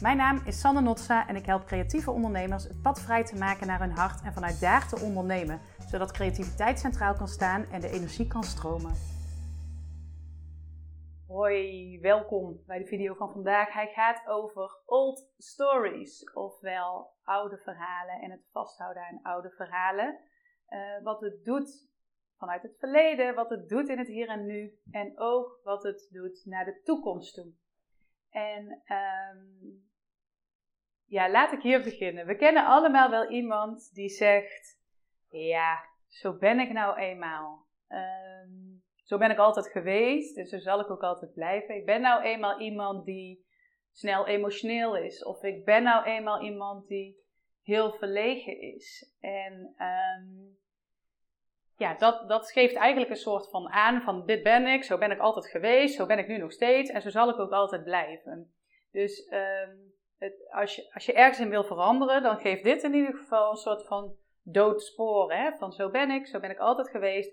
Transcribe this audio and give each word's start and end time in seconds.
Mijn 0.00 0.16
naam 0.16 0.40
is 0.46 0.60
Sanne 0.60 0.80
Notsa 0.80 1.28
en 1.28 1.36
ik 1.36 1.46
help 1.46 1.64
creatieve 1.64 2.10
ondernemers 2.10 2.64
het 2.64 2.82
pad 2.82 3.00
vrij 3.00 3.24
te 3.24 3.36
maken 3.36 3.66
naar 3.66 3.80
hun 3.80 3.90
hart 3.90 4.22
en 4.22 4.32
vanuit 4.32 4.60
daar 4.60 4.88
te 4.88 5.00
ondernemen, 5.04 5.60
zodat 5.86 6.12
creativiteit 6.12 6.78
centraal 6.78 7.14
kan 7.14 7.28
staan 7.28 7.64
en 7.64 7.80
de 7.80 7.88
energie 7.88 8.26
kan 8.26 8.42
stromen. 8.42 8.92
Hoi, 11.26 12.00
welkom 12.00 12.62
bij 12.66 12.78
de 12.78 12.86
video 12.86 13.14
van 13.14 13.32
vandaag. 13.32 13.72
Hij 13.72 13.86
gaat 13.86 14.26
over 14.26 14.78
old 14.86 15.32
stories, 15.38 16.32
ofwel 16.32 17.12
oude 17.22 17.58
verhalen 17.58 18.20
en 18.20 18.30
het 18.30 18.48
vasthouden 18.52 19.02
aan 19.02 19.20
oude 19.22 19.50
verhalen. 19.50 20.18
Uh, 20.68 21.02
wat 21.02 21.20
het 21.20 21.44
doet 21.44 21.88
vanuit 22.36 22.62
het 22.62 22.76
verleden, 22.78 23.34
wat 23.34 23.50
het 23.50 23.68
doet 23.68 23.88
in 23.88 23.98
het 23.98 24.08
hier 24.08 24.28
en 24.28 24.46
nu 24.46 24.78
en 24.90 25.12
ook 25.18 25.60
wat 25.64 25.82
het 25.82 26.08
doet 26.10 26.42
naar 26.44 26.64
de 26.64 26.80
toekomst 26.84 27.34
toe. 27.34 27.52
En 28.30 28.82
um, 29.34 29.88
ja, 31.10 31.30
laat 31.30 31.52
ik 31.52 31.62
hier 31.62 31.82
beginnen. 31.82 32.26
We 32.26 32.36
kennen 32.36 32.66
allemaal 32.66 33.10
wel 33.10 33.30
iemand 33.30 33.94
die 33.94 34.08
zegt: 34.08 34.80
Ja, 35.28 35.84
zo 36.08 36.36
ben 36.38 36.58
ik 36.58 36.72
nou 36.72 36.98
eenmaal. 36.98 37.66
Um, 37.88 38.82
zo 39.04 39.18
ben 39.18 39.30
ik 39.30 39.38
altijd 39.38 39.70
geweest 39.70 40.36
en 40.36 40.46
zo 40.46 40.58
zal 40.58 40.80
ik 40.80 40.90
ook 40.90 41.02
altijd 41.02 41.32
blijven. 41.32 41.74
Ik 41.74 41.86
ben 41.86 42.00
nou 42.00 42.22
eenmaal 42.22 42.60
iemand 42.60 43.04
die 43.04 43.44
snel 43.92 44.26
emotioneel 44.26 44.96
is. 44.96 45.24
Of 45.24 45.42
ik 45.42 45.64
ben 45.64 45.82
nou 45.82 46.04
eenmaal 46.04 46.42
iemand 46.42 46.88
die 46.88 47.16
heel 47.62 47.92
verlegen 47.92 48.60
is. 48.60 49.14
En 49.20 49.74
um, 49.78 50.58
ja, 51.76 51.94
dat, 51.94 52.28
dat 52.28 52.50
geeft 52.50 52.74
eigenlijk 52.74 53.10
een 53.10 53.16
soort 53.16 53.50
van 53.50 53.68
aan 53.68 54.02
van 54.02 54.26
dit 54.26 54.42
ben 54.42 54.66
ik, 54.66 54.84
zo 54.84 54.98
ben 54.98 55.10
ik 55.10 55.18
altijd 55.18 55.46
geweest, 55.46 55.94
zo 55.94 56.06
ben 56.06 56.18
ik 56.18 56.28
nu 56.28 56.38
nog 56.38 56.52
steeds 56.52 56.90
en 56.90 57.02
zo 57.02 57.10
zal 57.10 57.30
ik 57.30 57.38
ook 57.38 57.52
altijd 57.52 57.84
blijven. 57.84 58.52
Dus 58.92 59.32
um, 59.32 59.98
het, 60.20 60.50
als, 60.50 60.76
je, 60.76 60.90
als 60.94 61.06
je 61.06 61.12
ergens 61.12 61.40
in 61.40 61.50
wil 61.50 61.64
veranderen, 61.64 62.22
dan 62.22 62.38
geeft 62.38 62.64
dit 62.64 62.82
in 62.82 62.94
ieder 62.94 63.14
geval 63.14 63.50
een 63.50 63.56
soort 63.56 63.86
van 63.86 64.14
doodspoor. 64.42 65.32
Hè? 65.32 65.50
Van 65.58 65.72
zo 65.72 65.90
ben 65.90 66.10
ik, 66.10 66.26
zo 66.26 66.40
ben 66.40 66.50
ik 66.50 66.58
altijd 66.58 66.88
geweest. 66.88 67.32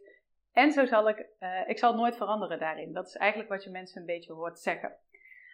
En 0.51 0.71
zo 0.71 0.85
zal 0.85 1.09
ik, 1.09 1.27
uh, 1.39 1.69
ik 1.69 1.77
zal 1.77 1.95
nooit 1.95 2.17
veranderen 2.17 2.59
daarin. 2.59 2.93
Dat 2.93 3.07
is 3.07 3.15
eigenlijk 3.15 3.49
wat 3.49 3.63
je 3.63 3.69
mensen 3.69 3.99
een 3.99 4.07
beetje 4.07 4.33
hoort 4.33 4.59
zeggen. 4.59 4.95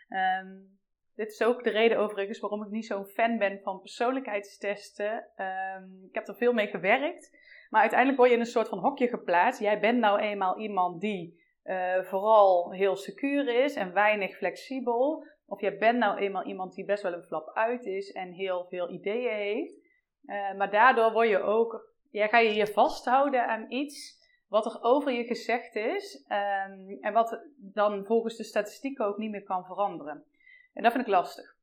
Um, 0.10 0.80
dit 1.16 1.32
is 1.32 1.44
ook 1.44 1.64
de 1.64 1.70
reden 1.70 1.98
overigens 1.98 2.40
waarom 2.40 2.64
ik 2.64 2.70
niet 2.70 2.86
zo'n 2.86 3.06
fan 3.06 3.38
ben 3.38 3.60
van 3.64 3.80
persoonlijkheidstesten. 3.80 5.28
Um, 5.38 6.06
ik 6.08 6.16
heb 6.16 6.28
er 6.28 6.36
veel 6.36 6.54
mee 6.54 6.68
gewerkt. 6.68 7.38
Maar 7.70 7.82
uiteindelijk 7.82 8.20
word 8.20 8.30
je 8.30 8.36
in 8.36 8.42
een 8.42 8.52
soort 8.52 8.70
van 8.70 8.80
hokje 8.80 9.08
geplaatst. 9.08 9.62
Jij 9.62 9.80
bent 9.80 10.00
nou 10.00 10.20
eenmaal 10.20 10.60
iemand 10.60 11.02
die 11.02 11.42
uh, 11.64 12.04
vooral 12.04 12.72
heel 12.72 12.96
secuur 12.96 13.64
is 13.64 13.76
en 13.76 13.94
weinig 13.94 14.36
flexibel. 14.36 15.26
Of 15.54 15.62
jij 15.62 15.78
bent 15.78 15.98
nou 15.98 16.18
eenmaal 16.18 16.44
iemand 16.44 16.74
die 16.74 16.86
best 16.86 17.04
wel 17.04 17.14
een 17.14 17.24
flap 17.24 17.52
uit 17.54 17.86
is 17.86 18.12
en 18.12 18.32
heel 18.32 18.66
veel 18.66 18.90
ideeën 18.90 19.34
heeft. 19.34 19.82
Uh, 20.26 20.54
maar 20.54 20.72
daardoor 20.72 21.12
word 21.12 21.30
je 21.30 21.42
ook, 21.42 21.94
ja, 22.12 22.28
ga 22.28 22.38
je 22.38 22.54
je 22.54 22.68
vasthouden 22.68 23.48
aan 23.48 23.72
iets 23.72 24.22
wat 24.48 24.66
er 24.66 24.82
over 24.82 25.12
je 25.12 25.24
gezegd 25.24 25.76
is. 25.76 26.26
Um, 26.28 26.98
en 27.02 27.14
wat 27.14 27.48
dan 27.58 28.06
volgens 28.06 28.38
de 28.38 28.44
statistieken 28.44 29.06
ook 29.06 29.18
niet 29.18 29.32
meer 29.32 29.44
kan 29.44 29.66
veranderen. 29.66 30.24
En 30.74 30.84
dat 30.84 30.92
vind 30.92 31.04
ik 31.04 31.14
lastig. 31.14 31.56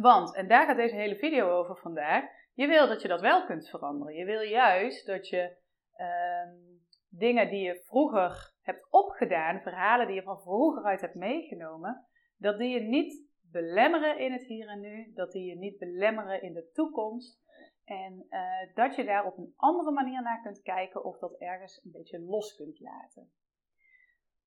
Want, 0.00 0.34
en 0.34 0.48
daar 0.48 0.66
gaat 0.66 0.76
deze 0.76 0.94
hele 0.94 1.16
video 1.16 1.50
over 1.50 1.76
vandaag, 1.76 2.24
je 2.54 2.66
wil 2.66 2.88
dat 2.88 3.02
je 3.02 3.08
dat 3.08 3.20
wel 3.20 3.44
kunt 3.44 3.68
veranderen. 3.68 4.14
Je 4.14 4.24
wil 4.24 4.40
juist 4.40 5.06
dat 5.06 5.28
je 5.28 5.56
um, 5.98 6.82
dingen 7.08 7.48
die 7.48 7.62
je 7.62 7.82
vroeger 7.86 8.52
hebt 8.62 8.86
opgedaan, 8.90 9.60
verhalen 9.60 10.06
die 10.06 10.16
je 10.16 10.22
van 10.22 10.40
vroeger 10.40 10.84
uit 10.84 11.00
hebt 11.00 11.14
meegenomen, 11.14 12.04
dat 12.40 12.58
die 12.58 12.68
je 12.68 12.80
niet 12.80 13.28
belemmeren 13.40 14.18
in 14.18 14.32
het 14.32 14.42
hier 14.42 14.68
en 14.68 14.80
nu, 14.80 15.12
dat 15.14 15.32
die 15.32 15.44
je 15.44 15.56
niet 15.56 15.78
belemmeren 15.78 16.42
in 16.42 16.52
de 16.52 16.70
toekomst. 16.72 17.40
En 17.84 18.26
uh, 18.30 18.74
dat 18.74 18.94
je 18.94 19.04
daar 19.04 19.24
op 19.24 19.38
een 19.38 19.52
andere 19.56 19.90
manier 19.90 20.22
naar 20.22 20.42
kunt 20.42 20.62
kijken 20.62 21.04
of 21.04 21.18
dat 21.18 21.34
ergens 21.38 21.84
een 21.84 21.90
beetje 21.90 22.20
los 22.20 22.54
kunt 22.54 22.80
laten. 22.80 23.32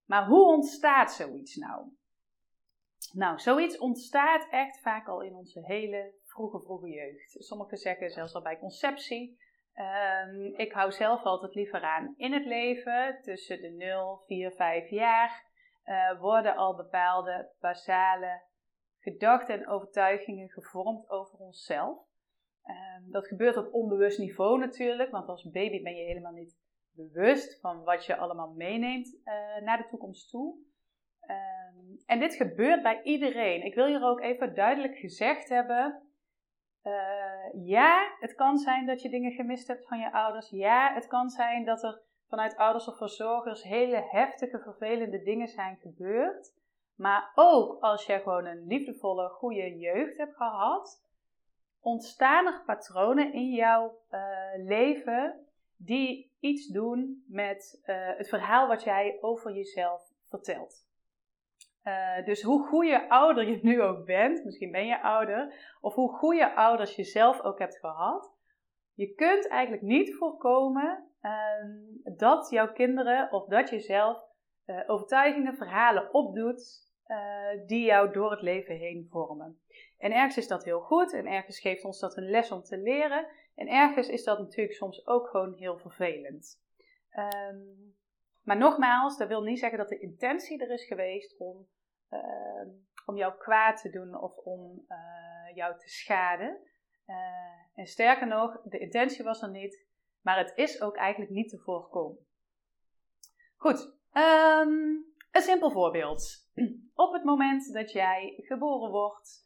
Maar 0.05 0.27
hoe 0.27 0.45
ontstaat 0.45 1.11
zoiets 1.11 1.55
nou? 1.55 1.87
Nou, 3.11 3.39
zoiets 3.39 3.77
ontstaat 3.77 4.47
echt 4.49 4.81
vaak 4.81 5.07
al 5.07 5.21
in 5.21 5.35
onze 5.35 5.65
hele 5.65 6.13
vroege, 6.23 6.61
vroege 6.61 6.89
jeugd. 6.89 7.35
Sommigen 7.43 7.77
zeggen 7.77 8.09
zelfs 8.09 8.33
al 8.33 8.41
bij 8.41 8.59
conceptie. 8.59 9.41
Um, 9.75 10.55
ik 10.55 10.71
hou 10.71 10.91
zelf 10.91 11.23
altijd 11.23 11.55
liever 11.55 11.81
aan 11.81 12.13
in 12.17 12.33
het 12.33 12.45
leven, 12.45 13.19
tussen 13.21 13.61
de 13.61 13.69
0, 13.69 14.23
4, 14.25 14.51
5 14.51 14.89
jaar, 14.89 15.51
uh, 15.85 16.19
worden 16.19 16.55
al 16.55 16.75
bepaalde 16.75 17.49
basale 17.59 18.41
gedachten 18.99 19.55
en 19.55 19.67
overtuigingen 19.67 20.49
gevormd 20.49 21.09
over 21.09 21.39
onszelf. 21.39 21.97
Um, 22.65 23.11
dat 23.11 23.27
gebeurt 23.27 23.57
op 23.57 23.73
onbewust 23.73 24.19
niveau 24.19 24.59
natuurlijk, 24.59 25.11
want 25.11 25.27
als 25.27 25.49
baby 25.51 25.81
ben 25.81 25.95
je 25.95 26.03
helemaal 26.03 26.31
niet 26.31 26.57
bewust 26.91 27.59
van 27.59 27.83
wat 27.83 28.05
je 28.05 28.15
allemaal 28.15 28.53
meeneemt 28.53 29.13
uh, 29.13 29.65
naar 29.65 29.77
de 29.77 29.87
toekomst 29.87 30.29
toe. 30.29 30.55
Um, 31.21 31.97
en 32.05 32.19
dit 32.19 32.35
gebeurt 32.35 32.83
bij 32.83 33.01
iedereen. 33.01 33.65
Ik 33.65 33.75
wil 33.75 33.85
hier 33.85 34.03
ook 34.03 34.21
even 34.21 34.55
duidelijk 34.55 34.97
gezegd 34.97 35.49
hebben 35.49 36.03
uh, 36.83 37.65
ja, 37.65 38.15
het 38.19 38.35
kan 38.35 38.57
zijn 38.57 38.85
dat 38.85 39.01
je 39.01 39.09
dingen 39.09 39.31
gemist 39.31 39.67
hebt 39.67 39.87
van 39.87 39.99
je 39.99 40.11
ouders. 40.11 40.49
Ja, 40.49 40.93
het 40.93 41.07
kan 41.07 41.29
zijn 41.29 41.65
dat 41.65 41.83
er 41.83 42.01
vanuit 42.33 42.57
ouders 42.57 42.87
of 42.87 42.97
verzorgers 42.97 43.63
hele 43.63 44.07
heftige, 44.09 44.59
vervelende 44.59 45.23
dingen 45.23 45.47
zijn 45.47 45.77
gebeurd. 45.81 46.53
Maar 46.95 47.31
ook 47.35 47.81
als 47.81 48.05
je 48.05 48.19
gewoon 48.19 48.45
een 48.45 48.67
liefdevolle, 48.67 49.29
goede 49.29 49.77
jeugd 49.77 50.17
hebt 50.17 50.35
gehad, 50.35 51.03
ontstaan 51.81 52.45
er 52.45 52.61
patronen 52.65 53.33
in 53.33 53.49
jouw 53.49 53.97
uh, 54.11 54.19
leven 54.55 55.47
die 55.77 56.31
iets 56.39 56.67
doen 56.67 57.23
met 57.27 57.81
uh, 57.85 57.95
het 58.17 58.29
verhaal 58.29 58.67
wat 58.67 58.83
jij 58.83 59.17
over 59.21 59.51
jezelf 59.51 60.01
vertelt. 60.29 60.85
Uh, 61.83 62.25
dus 62.25 62.41
hoe 62.41 62.67
goede 62.67 63.09
ouder 63.09 63.47
je 63.47 63.59
nu 63.61 63.81
ook 63.81 64.05
bent, 64.05 64.43
misschien 64.45 64.71
ben 64.71 64.85
je 64.85 65.01
ouder, 65.01 65.53
of 65.81 65.93
hoe 65.95 66.13
goede 66.13 66.55
ouders 66.55 66.95
je 66.95 67.03
zelf 67.03 67.41
ook 67.41 67.59
hebt 67.59 67.77
gehad, 67.77 68.32
je 68.93 69.13
kunt 69.13 69.47
eigenlijk 69.47 69.83
niet 69.83 70.15
voorkomen 70.15 71.09
uh, 71.21 72.15
dat 72.17 72.49
jouw 72.49 72.71
kinderen 72.71 73.31
of 73.31 73.47
dat 73.47 73.69
je 73.69 73.79
zelf 73.79 74.23
uh, 74.65 75.53
verhalen 75.53 76.13
opdoet 76.13 76.91
die 77.65 77.85
jou 77.85 78.13
door 78.13 78.31
het 78.31 78.41
leven 78.41 78.75
heen 78.75 79.07
vormen. 79.09 79.59
En 79.97 80.11
ergens 80.11 80.37
is 80.37 80.47
dat 80.47 80.63
heel 80.63 80.79
goed 80.79 81.13
en 81.13 81.25
ergens 81.25 81.59
geeft 81.59 81.83
ons 81.83 81.99
dat 81.99 82.17
een 82.17 82.29
les 82.29 82.51
om 82.51 82.61
te 82.61 82.77
leren 82.77 83.27
en 83.55 83.67
ergens 83.67 84.09
is 84.09 84.23
dat 84.23 84.39
natuurlijk 84.39 84.75
soms 84.75 85.07
ook 85.07 85.27
gewoon 85.27 85.53
heel 85.53 85.77
vervelend. 85.77 86.61
Um, 87.43 87.95
maar 88.43 88.57
nogmaals, 88.57 89.17
dat 89.17 89.27
wil 89.27 89.41
niet 89.41 89.59
zeggen 89.59 89.77
dat 89.77 89.89
de 89.89 89.99
intentie 89.99 90.61
er 90.61 90.71
is 90.71 90.85
geweest 90.85 91.37
om, 91.37 91.67
uh, 92.09 92.67
om 93.05 93.15
jou 93.15 93.37
kwaad 93.37 93.81
te 93.81 93.89
doen 93.89 94.21
of 94.21 94.37
om 94.37 94.85
uh, 94.87 95.55
jou 95.55 95.77
te 95.77 95.89
schaden. 95.89 96.59
Uh, 97.07 97.15
en 97.75 97.85
sterker 97.85 98.27
nog, 98.27 98.61
de 98.63 98.79
intentie 98.79 99.23
was 99.23 99.41
er 99.41 99.49
niet, 99.49 99.85
maar 100.21 100.37
het 100.37 100.51
is 100.55 100.81
ook 100.81 100.95
eigenlijk 100.95 101.31
niet 101.31 101.49
te 101.49 101.57
voorkomen. 101.57 102.25
Goed, 103.55 103.97
um, 104.13 105.05
een 105.31 105.41
simpel 105.41 105.71
voorbeeld. 105.71 106.49
Op 107.05 107.13
het 107.13 107.23
moment 107.23 107.73
dat 107.73 107.91
jij 107.91 108.33
geboren 108.37 108.91
wordt, 108.91 109.43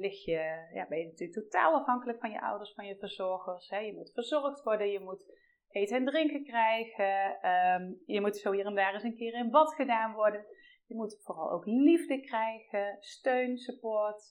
lig 0.00 0.24
je, 0.24 0.68
ja, 0.72 0.86
ben 0.88 0.98
je 0.98 1.04
natuurlijk 1.04 1.40
totaal 1.40 1.74
afhankelijk 1.74 2.18
van 2.20 2.30
je 2.30 2.40
ouders, 2.40 2.74
van 2.74 2.86
je 2.86 2.96
verzorgers. 2.96 3.68
Hè? 3.68 3.78
Je 3.78 3.94
moet 3.94 4.12
verzorgd 4.12 4.62
worden, 4.62 4.90
je 4.90 5.00
moet 5.00 5.24
eten 5.70 5.96
en 5.96 6.04
drinken 6.04 6.44
krijgen. 6.44 7.48
Um, 7.50 8.02
je 8.06 8.20
moet 8.20 8.36
zo 8.36 8.52
hier 8.52 8.66
en 8.66 8.74
daar 8.74 8.94
eens 8.94 9.02
een 9.02 9.16
keer 9.16 9.34
in 9.34 9.50
bad 9.50 9.74
gedaan 9.74 10.12
worden. 10.12 10.46
Je 10.86 10.94
moet 10.94 11.20
vooral 11.22 11.50
ook 11.50 11.66
liefde 11.66 12.20
krijgen, 12.20 12.96
steun, 13.00 13.58
support. 13.58 14.22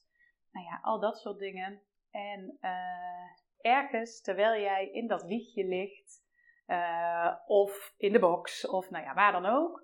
Nou 0.52 0.66
ja, 0.66 0.80
al 0.82 1.00
dat 1.00 1.18
soort 1.18 1.40
dingen. 1.40 1.82
En 2.12 2.58
uh, 2.62 3.72
ergens, 3.72 4.22
terwijl 4.22 4.62
jij 4.62 4.90
in 4.92 5.08
dat 5.08 5.24
wiegje 5.24 5.66
ligt, 5.66 6.28
uh, 6.68 7.36
of 7.46 7.94
in 7.98 8.12
de 8.12 8.20
box, 8.20 8.68
of 8.68 8.90
nou 8.90 9.04
ja, 9.04 9.14
waar 9.14 9.32
dan 9.32 9.46
ook, 9.46 9.82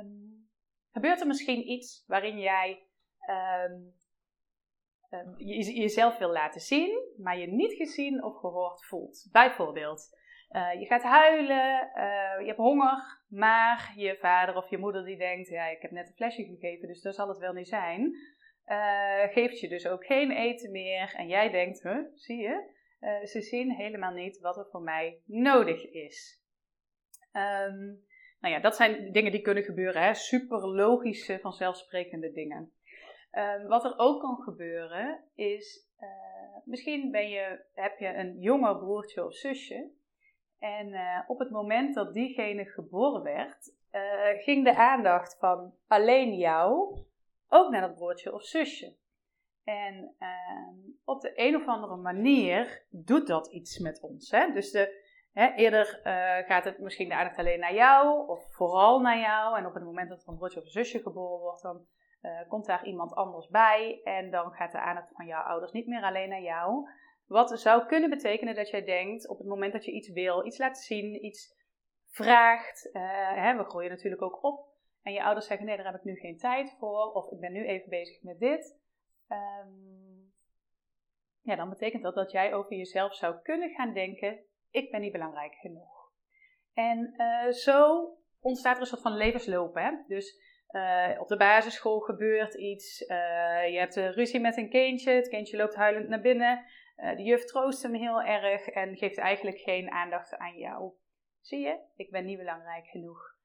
um, 0.00 0.48
gebeurt 0.92 1.20
er 1.20 1.26
misschien 1.26 1.70
iets 1.70 2.04
waarin 2.06 2.38
jij 2.38 2.86
um, 3.30 3.96
je, 5.36 5.72
jezelf 5.80 6.18
wil 6.18 6.32
laten 6.32 6.60
zien, 6.60 7.12
maar 7.16 7.38
je 7.38 7.46
niet 7.46 7.72
gezien 7.72 8.24
of 8.24 8.36
gehoord 8.36 8.84
voelt. 8.84 9.28
Bijvoorbeeld, 9.32 10.16
uh, 10.50 10.80
je 10.80 10.86
gaat 10.86 11.02
huilen, 11.02 11.90
je 12.40 12.46
hebt 12.46 12.56
honger, 12.58 13.20
maar 13.28 13.92
je 13.96 14.16
vader 14.16 14.56
of 14.56 14.70
je 14.70 14.78
moeder 14.78 15.04
die 15.04 15.16
denkt, 15.16 15.48
ja, 15.48 15.66
ik 15.66 15.82
heb 15.82 15.90
net 15.90 16.08
een 16.08 16.14
flesje 16.14 16.44
gegeven, 16.44 16.88
dus 16.88 17.02
dat 17.02 17.14
zal 17.14 17.28
het 17.28 17.38
wel 17.38 17.52
niet 17.52 17.68
zijn. 17.68 18.16
Uh, 18.68 19.22
geeft 19.32 19.60
je 19.60 19.68
dus 19.68 19.86
ook 19.86 20.06
geen 20.06 20.30
eten 20.30 20.70
meer 20.70 21.14
en 21.16 21.28
jij 21.28 21.50
denkt, 21.50 21.82
huh, 21.82 22.04
zie 22.14 22.36
je, 22.36 22.76
ze 23.24 23.40
zien 23.40 23.70
helemaal 23.70 24.12
niet 24.12 24.40
wat 24.40 24.56
er 24.56 24.66
voor 24.70 24.82
mij 24.82 25.20
nodig 25.24 25.90
is. 25.90 26.42
Um, 27.32 28.06
nou 28.40 28.54
ja, 28.54 28.60
dat 28.60 28.76
zijn 28.76 29.12
dingen 29.12 29.32
die 29.32 29.40
kunnen 29.40 29.62
gebeuren, 29.62 30.02
hè? 30.02 30.14
super 30.14 30.66
logische, 30.66 31.38
vanzelfsprekende 31.38 32.32
dingen. 32.32 32.72
Ehm, 33.30 33.66
wat 33.66 33.84
er 33.84 33.94
ook 33.96 34.20
kan 34.20 34.36
gebeuren 34.36 35.24
is, 35.34 35.88
uh, 36.00 36.08
misschien 36.64 37.10
ben 37.10 37.28
je, 37.28 37.64
heb 37.74 37.98
je 37.98 38.14
een 38.14 38.38
jonger 38.38 38.76
broertje 38.76 39.24
of 39.24 39.34
zusje. 39.34 39.90
En 40.58 40.94
op 41.26 41.38
het 41.38 41.50
moment 41.50 41.94
dat 41.94 42.14
diegene 42.14 42.64
geboren 42.64 43.22
werd, 43.22 43.76
ging 44.44 44.64
de 44.64 44.74
aandacht 44.76 45.38
van 45.38 45.74
alleen 45.86 46.34
jou 46.34 46.96
ook 47.48 47.70
naar 47.70 47.80
dat 47.80 47.94
broertje 47.94 48.32
of 48.32 48.42
zusje. 48.42 48.96
En 49.64 50.14
ehm, 50.18 50.74
op 51.04 51.20
de 51.20 51.32
een 51.34 51.56
of 51.56 51.66
andere 51.66 51.96
manier 51.96 52.86
doet 52.90 53.26
dat 53.26 53.52
iets 53.52 53.78
met 53.78 54.00
ons. 54.00 54.30
Hè? 54.30 54.52
Dus 54.52 54.70
de, 54.70 55.04
hè, 55.32 55.52
eerder 55.54 56.00
gaat 56.46 56.64
het 56.64 56.78
misschien 56.78 57.08
de 57.08 57.14
aandacht 57.14 57.38
alleen 57.38 57.60
naar 57.60 57.74
jou 57.74 58.28
of 58.28 58.54
vooral 58.54 59.00
naar 59.00 59.18
jou. 59.18 59.58
En 59.58 59.66
op 59.66 59.74
het 59.74 59.84
moment 59.84 60.08
dat 60.08 60.22
er 60.22 60.28
een 60.28 60.36
broertje 60.36 60.60
of 60.60 60.68
zusje 60.68 61.02
geboren 61.02 61.38
wordt, 61.38 61.62
dan 61.62 61.86
uh, 62.22 62.48
komt 62.48 62.66
daar 62.66 62.86
iemand 62.86 63.14
anders 63.14 63.48
bij 63.48 64.00
en 64.04 64.30
dan 64.30 64.52
gaat 64.52 64.72
de 64.72 64.80
aandacht 64.80 65.12
van 65.12 65.26
jouw 65.26 65.42
ouders 65.42 65.72
niet 65.72 65.86
meer 65.86 66.02
alleen 66.02 66.28
naar 66.28 66.42
jou. 66.42 66.88
Wat 67.26 67.60
zou 67.60 67.86
kunnen 67.86 68.10
betekenen 68.10 68.54
dat 68.54 68.70
jij 68.70 68.84
denkt 68.84 69.28
op 69.28 69.38
het 69.38 69.46
moment 69.46 69.72
dat 69.72 69.84
je 69.84 69.92
iets 69.92 70.12
wil, 70.12 70.46
iets 70.46 70.58
laat 70.58 70.78
zien, 70.78 71.24
iets 71.24 71.56
vraagt. 72.06 72.90
Uh, 72.92 73.02
hè, 73.34 73.56
we 73.56 73.64
groeien 73.64 73.90
natuurlijk 73.90 74.22
ook 74.22 74.44
op. 74.44 74.67
En 75.02 75.12
je 75.12 75.22
ouders 75.22 75.46
zeggen: 75.46 75.66
nee, 75.66 75.76
daar 75.76 75.86
heb 75.86 75.94
ik 75.94 76.04
nu 76.04 76.14
geen 76.14 76.38
tijd 76.38 76.76
voor. 76.78 77.12
Of 77.12 77.32
ik 77.32 77.40
ben 77.40 77.52
nu 77.52 77.66
even 77.66 77.88
bezig 77.88 78.22
met 78.22 78.38
dit. 78.38 78.78
Um, 79.28 80.32
ja, 81.42 81.56
dan 81.56 81.68
betekent 81.68 82.02
dat 82.02 82.14
dat 82.14 82.30
jij 82.30 82.54
over 82.54 82.76
jezelf 82.76 83.14
zou 83.14 83.36
kunnen 83.42 83.70
gaan 83.70 83.92
denken: 83.92 84.44
ik 84.70 84.90
ben 84.90 85.00
niet 85.00 85.12
belangrijk 85.12 85.54
genoeg. 85.54 86.12
En 86.74 87.14
uh, 87.16 87.52
zo 87.52 88.08
ontstaat 88.40 88.74
er 88.74 88.80
een 88.80 88.86
soort 88.86 89.02
van 89.02 89.16
levensloop. 89.16 89.74
Hè? 89.74 89.90
Dus 90.06 90.46
uh, 90.70 91.20
op 91.20 91.28
de 91.28 91.36
basisschool 91.36 92.00
gebeurt 92.00 92.54
iets. 92.54 93.00
Uh, 93.00 93.68
je 93.68 93.78
hebt 93.78 93.96
een 93.96 94.12
ruzie 94.12 94.40
met 94.40 94.56
een 94.56 94.70
kindje. 94.70 95.10
Het 95.10 95.28
kindje 95.28 95.56
loopt 95.56 95.74
huilend 95.74 96.08
naar 96.08 96.20
binnen. 96.20 96.64
De 96.96 97.22
juf 97.22 97.44
troost 97.44 97.82
hem 97.82 97.94
heel 97.94 98.22
erg 98.22 98.68
en 98.68 98.96
geeft 98.96 99.18
eigenlijk 99.18 99.58
geen 99.58 99.90
aandacht 99.90 100.36
aan 100.36 100.56
jou. 100.56 100.92
Zie 101.40 101.60
je? 101.60 101.78
Ik 101.96 102.10
ben 102.10 102.24
niet 102.24 102.38
belangrijk 102.38 102.86
genoeg. 102.86 103.37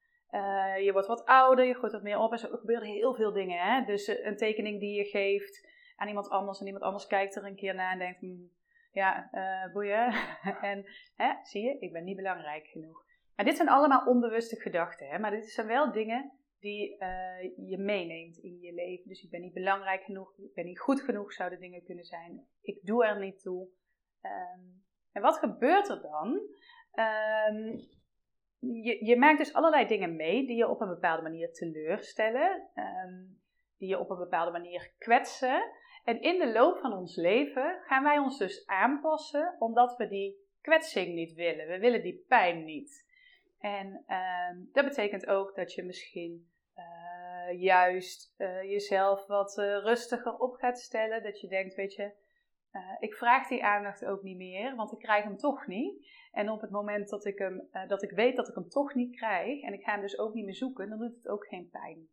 Je 0.83 0.89
wordt 0.91 1.07
wat 1.07 1.25
ouder, 1.25 1.65
je 1.65 1.73
groeit 1.73 1.93
wat 1.93 2.03
meer 2.03 2.17
op 2.17 2.31
en 2.31 2.39
zo 2.39 2.49
gebeuren 2.49 2.87
heel 2.87 3.13
veel 3.13 3.33
dingen. 3.33 3.59
Hè? 3.59 3.85
Dus 3.85 4.07
een 4.07 4.37
tekening 4.37 4.79
die 4.79 4.97
je 4.97 5.03
geeft 5.03 5.67
aan 5.95 6.07
iemand 6.07 6.29
anders 6.29 6.59
en 6.59 6.65
iemand 6.65 6.83
anders 6.83 7.07
kijkt 7.07 7.35
er 7.35 7.45
een 7.45 7.55
keer 7.55 7.75
naar 7.75 7.91
en 7.91 7.99
denkt: 7.99 8.19
hm, 8.19 8.43
ja, 8.91 9.29
boeien. 9.73 10.13
en 10.71 10.85
hè, 11.15 11.33
zie 11.43 11.63
je, 11.63 11.77
ik 11.79 11.91
ben 11.91 12.03
niet 12.03 12.15
belangrijk 12.15 12.67
genoeg. 12.67 13.05
En 13.35 13.45
dit 13.45 13.55
zijn 13.55 13.69
allemaal 13.69 14.05
onbewuste 14.05 14.55
gedachten, 14.55 15.07
hè? 15.07 15.19
maar 15.19 15.31
dit 15.31 15.49
zijn 15.49 15.67
wel 15.67 15.91
dingen 15.91 16.31
die 16.59 16.97
je 17.67 17.77
meeneemt 17.77 18.37
in 18.37 18.59
je 18.59 18.73
leven. 18.73 19.07
Dus 19.07 19.23
ik 19.23 19.29
ben 19.29 19.41
niet 19.41 19.53
belangrijk 19.53 20.03
genoeg, 20.03 20.37
ik 20.37 20.53
ben 20.53 20.65
niet 20.65 20.79
goed 20.79 21.01
genoeg, 21.01 21.33
zouden 21.33 21.59
dingen 21.59 21.83
kunnen 21.83 22.05
zijn. 22.05 22.47
Ik 22.61 22.79
doe 22.81 23.05
er 23.05 23.19
niet 23.19 23.41
toe. 23.41 23.67
Um, 24.21 24.83
en 25.11 25.21
wat 25.21 25.37
gebeurt 25.37 25.89
er 25.89 26.01
dan? 26.01 26.27
Um, 26.93 27.79
je, 28.63 29.05
je, 29.05 29.17
maakt 29.17 29.37
dus 29.37 29.53
allerlei 29.53 29.87
dingen 29.87 30.15
mee 30.15 30.45
die 30.45 30.55
je 30.55 30.69
op 30.69 30.81
een 30.81 30.87
bepaalde 30.87 31.21
manier 31.21 31.53
teleurstellen, 31.53 32.69
um, 32.75 33.41
die 33.77 33.89
je 33.89 33.99
op 33.99 34.09
een 34.09 34.17
bepaalde 34.17 34.51
manier 34.51 34.91
kwetsen. 34.97 35.71
En 36.03 36.21
in 36.21 36.39
de 36.39 36.51
loop 36.51 36.77
van 36.77 36.93
ons 36.93 37.15
leven 37.15 37.79
gaan 37.85 38.03
wij 38.03 38.17
ons 38.17 38.37
dus 38.37 38.67
aanpassen 38.67 39.55
omdat 39.59 39.97
we 39.97 40.07
die 40.07 40.37
kwetsing 40.61 41.13
niet 41.13 41.33
willen. 41.33 41.67
We 41.67 41.79
willen 41.79 42.01
die 42.01 42.25
pijn 42.27 42.63
niet. 42.63 43.11
En 43.59 44.05
dat 44.71 44.85
betekent 44.85 45.27
ook 45.27 45.55
dat 45.55 45.73
je 45.73 45.83
misschien 45.83 46.51
uh, 46.77 47.61
juist 47.61 48.33
uh, 48.37 48.63
jezelf 48.63 49.25
wat 49.25 49.57
uh, 49.57 49.65
rustiger 49.65 50.37
op 50.37 50.55
gaat 50.55 50.79
stellen. 50.79 51.23
Dat 51.23 51.41
je 51.41 51.47
denkt, 51.47 51.75
weet 51.75 51.93
je, 51.93 52.11
ik 52.99 53.13
vraag 53.13 53.47
die 53.47 53.63
aandacht 53.63 54.05
ook 54.05 54.23
niet 54.23 54.37
meer, 54.37 54.75
want 54.75 54.91
ik 54.91 54.99
krijg 54.99 55.23
hem 55.23 55.37
toch 55.37 55.67
niet. 55.67 56.07
En 56.33 56.49
op 56.49 56.61
het 56.61 56.71
moment 56.71 57.09
dat 57.09 57.25
ik, 57.25 57.37
hem, 57.37 57.69
dat 57.87 58.03
ik 58.03 58.11
weet 58.11 58.35
dat 58.35 58.47
ik 58.47 58.55
hem 58.55 58.69
toch 58.69 58.93
niet 58.93 59.15
krijg 59.15 59.61
en 59.61 59.73
ik 59.73 59.83
ga 59.83 59.91
hem 59.91 60.01
dus 60.01 60.17
ook 60.17 60.33
niet 60.33 60.45
meer 60.45 60.55
zoeken, 60.55 60.89
dan 60.89 60.99
doet 60.99 61.15
het 61.15 61.27
ook 61.27 61.47
geen 61.47 61.69
pijn. 61.69 62.07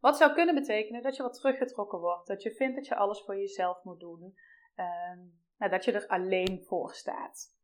Wat 0.00 0.16
zou 0.16 0.32
kunnen 0.32 0.54
betekenen 0.54 1.02
dat 1.02 1.16
je 1.16 1.22
wat 1.22 1.34
teruggetrokken 1.34 1.98
wordt, 1.98 2.26
dat 2.26 2.42
je 2.42 2.54
vindt 2.54 2.76
dat 2.76 2.86
je 2.86 2.96
alles 2.96 3.22
voor 3.24 3.36
jezelf 3.36 3.82
moet 3.82 4.00
doen, 4.00 4.34
ehm, 4.74 5.18
nou, 5.58 5.70
dat 5.70 5.84
je 5.84 5.92
er 5.92 6.06
alleen 6.06 6.62
voor 6.64 6.94
staat. 6.94 7.56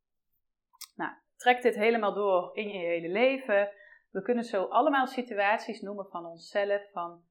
Nou, 0.97 1.13
trek 1.37 1.63
dit 1.63 1.75
helemaal 1.75 2.15
door 2.15 2.51
in 2.57 2.69
je 2.69 2.79
hele 2.79 3.09
leven. 3.09 3.71
We 4.11 4.23
kunnen 4.23 4.45
zo 4.45 4.65
allemaal 4.65 5.07
situaties 5.07 5.81
noemen 5.81 6.07
van 6.11 6.27
onszelf 6.27 6.91
van, 6.93 7.23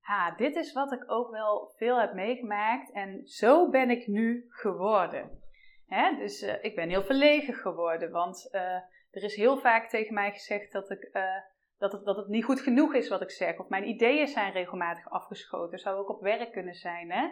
ha, 0.00 0.34
dit 0.36 0.56
is 0.56 0.72
wat 0.72 0.92
ik 0.92 1.10
ook 1.10 1.30
wel 1.30 1.72
veel 1.76 2.00
heb 2.00 2.14
meegemaakt 2.14 2.92
en 2.92 3.26
zo 3.26 3.68
ben 3.70 3.90
ik 3.90 4.06
nu 4.06 4.46
geworden. 4.48 5.42
Hè? 5.90 6.16
Dus 6.16 6.42
uh, 6.42 6.64
ik 6.64 6.74
ben 6.74 6.88
heel 6.88 7.02
verlegen 7.02 7.54
geworden, 7.54 8.10
want 8.10 8.48
uh, 8.52 8.60
er 9.10 9.22
is 9.22 9.36
heel 9.36 9.58
vaak 9.58 9.88
tegen 9.88 10.14
mij 10.14 10.32
gezegd 10.32 10.72
dat, 10.72 10.90
ik, 10.90 11.08
uh, 11.12 11.22
dat, 11.78 11.92
het, 11.92 12.04
dat 12.04 12.16
het 12.16 12.28
niet 12.28 12.44
goed 12.44 12.60
genoeg 12.60 12.94
is 12.94 13.08
wat 13.08 13.22
ik 13.22 13.30
zeg. 13.30 13.58
Of 13.58 13.68
mijn 13.68 13.88
ideeën 13.88 14.26
zijn 14.26 14.52
regelmatig 14.52 15.10
afgeschoten. 15.10 15.70
Dat 15.70 15.80
zou 15.80 15.98
ook 15.98 16.08
op 16.08 16.20
werk 16.20 16.52
kunnen 16.52 16.74
zijn, 16.74 17.10
hè? 17.10 17.28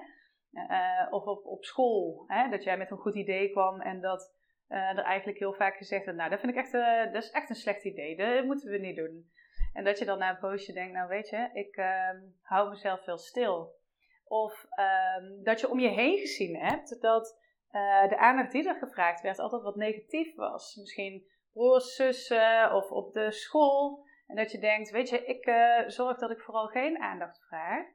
of 1.11 1.25
op, 1.25 1.47
op 1.47 1.65
school. 1.65 2.25
Hè? 2.27 2.49
Dat 2.49 2.65
jij 2.65 2.77
met 2.77 2.91
een 2.91 2.97
goed 2.99 3.15
idee 3.15 3.51
kwam 3.51 3.81
en 3.81 4.01
dat 4.01 4.37
er 4.69 4.99
eigenlijk 4.99 5.39
heel 5.39 5.55
vaak 5.55 5.77
gezegd 5.77 6.05
wordt, 6.05 6.19
nou 6.19 6.31
dat 6.31 6.41
vind 6.41 6.53
ik 6.53 6.59
echt, 6.59 6.73
dat 7.13 7.23
is 7.23 7.31
echt 7.31 7.49
een 7.49 7.57
slecht 7.57 7.85
idee, 7.85 8.17
dat 8.17 8.45
moeten 8.45 8.71
we 8.71 8.79
niet 8.79 8.97
doen. 8.97 9.31
En 9.73 9.85
dat 9.85 9.99
je 9.99 10.05
dan 10.05 10.19
na 10.19 10.31
een 10.31 10.39
poosje 10.39 10.73
denkt, 10.73 10.93
nou 10.93 11.09
weet 11.09 11.29
je, 11.29 11.51
ik 11.53 11.77
uh, 11.77 12.11
hou 12.43 12.71
mezelf 12.71 13.05
veel 13.05 13.19
stil. 13.19 13.77
Of 14.25 14.67
ehm, 14.71 15.43
dat 15.43 15.61
je 15.61 15.71
om 15.71 15.79
je 15.79 15.89
heen 15.89 16.19
gezien 16.19 16.57
hebt 16.57 17.01
dat 17.01 17.39
uh, 17.73 18.09
de 18.09 18.19
aandacht 18.19 18.53
die 18.53 18.69
er 18.69 18.75
gevraagd 18.75 19.21
werd 19.21 19.39
altijd 19.39 19.63
wat 19.63 19.77
negatief 19.77 20.35
was. 20.35 20.77
Misschien 20.77 21.27
broers, 21.53 21.95
zussen 21.95 22.73
of 22.73 22.91
op 22.91 23.13
de 23.13 23.31
school. 23.31 24.07
En 24.27 24.37
dat 24.37 24.53
je 24.53 24.59
denkt, 24.59 24.91
weet 24.91 25.09
je, 25.09 25.25
ik 25.25 25.51
zorg 25.91 26.19
dat 26.19 26.31
ik 26.31 26.41
vooral 26.41 26.67
geen 26.67 26.99
aandacht 26.99 27.47
vraag. 27.49 27.87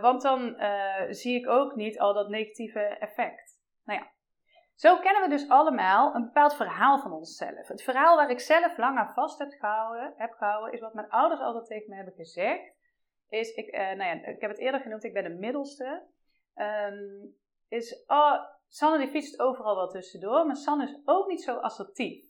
want 0.00 0.22
dan 0.22 0.56
zie 1.08 1.38
ik 1.40 1.48
ook 1.48 1.74
niet 1.74 1.98
al 1.98 2.14
dat 2.14 2.28
negatieve 2.28 2.80
effect. 2.80 3.60
Nou 3.84 3.98
ja, 3.98 4.10
zo 4.74 4.98
kennen 4.98 5.22
we 5.22 5.28
dus 5.28 5.48
allemaal 5.48 6.14
een 6.14 6.24
bepaald 6.24 6.56
verhaal 6.56 6.98
van 6.98 7.12
onszelf. 7.12 7.68
Het 7.68 7.82
verhaal 7.82 8.16
waar 8.16 8.30
ik 8.30 8.40
zelf 8.40 8.76
lang 8.76 8.98
aan 8.98 9.14
vast 9.14 9.38
heb 9.38 9.52
gehouden, 9.58 10.14
heb 10.16 10.32
gehouden 10.32 10.72
is 10.72 10.80
wat 10.80 10.94
mijn 10.94 11.08
ouders 11.08 11.40
altijd 11.40 11.66
tegen 11.66 11.88
me 11.88 11.96
hebben 11.96 12.14
gezegd. 12.14 12.74
Is, 13.28 13.54
ik, 13.54 13.72
nou 13.72 14.04
ja, 14.04 14.26
ik 14.26 14.40
heb 14.40 14.50
het 14.50 14.60
eerder 14.60 14.80
genoemd, 14.80 15.04
ik 15.04 15.12
ben 15.12 15.24
de 15.24 15.38
middelste. 15.38 16.02
Um, 16.54 17.34
is, 17.68 18.04
oh, 18.06 18.38
Sanne 18.74 18.98
die 18.98 19.08
fietst 19.08 19.40
overal 19.40 19.76
wel 19.76 19.88
tussendoor, 19.88 20.46
maar 20.46 20.56
Sanne 20.56 20.84
is 20.84 21.00
ook 21.04 21.28
niet 21.28 21.42
zo 21.42 21.56
assertief. 21.56 22.24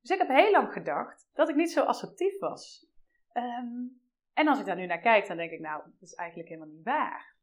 Dus 0.00 0.10
ik 0.10 0.18
heb 0.18 0.28
heel 0.28 0.50
lang 0.50 0.72
gedacht 0.72 1.30
dat 1.34 1.48
ik 1.48 1.54
niet 1.54 1.72
zo 1.72 1.82
assertief 1.82 2.38
was. 2.38 2.86
Um, 3.32 4.00
en 4.34 4.48
als 4.48 4.58
ik 4.58 4.66
daar 4.66 4.76
nu 4.76 4.86
naar 4.86 5.00
kijk, 5.00 5.26
dan 5.26 5.36
denk 5.36 5.50
ik, 5.50 5.60
nou, 5.60 5.82
dat 5.84 6.02
is 6.02 6.14
eigenlijk 6.14 6.48
helemaal 6.48 6.74
niet 6.74 6.84
waar. 6.84 7.34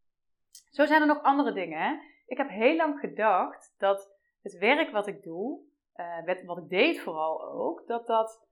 Zo 0.69 0.85
zijn 0.85 1.01
er 1.01 1.07
nog 1.07 1.21
andere 1.21 1.53
dingen. 1.53 1.79
Hè? 1.79 1.95
Ik 2.25 2.37
heb 2.37 2.49
heel 2.49 2.75
lang 2.75 2.99
gedacht 2.99 3.75
dat 3.77 4.09
het 4.41 4.57
werk 4.57 4.91
wat 4.91 5.07
ik 5.07 5.23
doe, 5.23 5.59
uh, 5.95 6.45
wat 6.45 6.57
ik 6.57 6.69
deed 6.69 7.01
vooral 7.01 7.41
ook, 7.41 7.87
dat 7.87 8.07
dat 8.07 8.47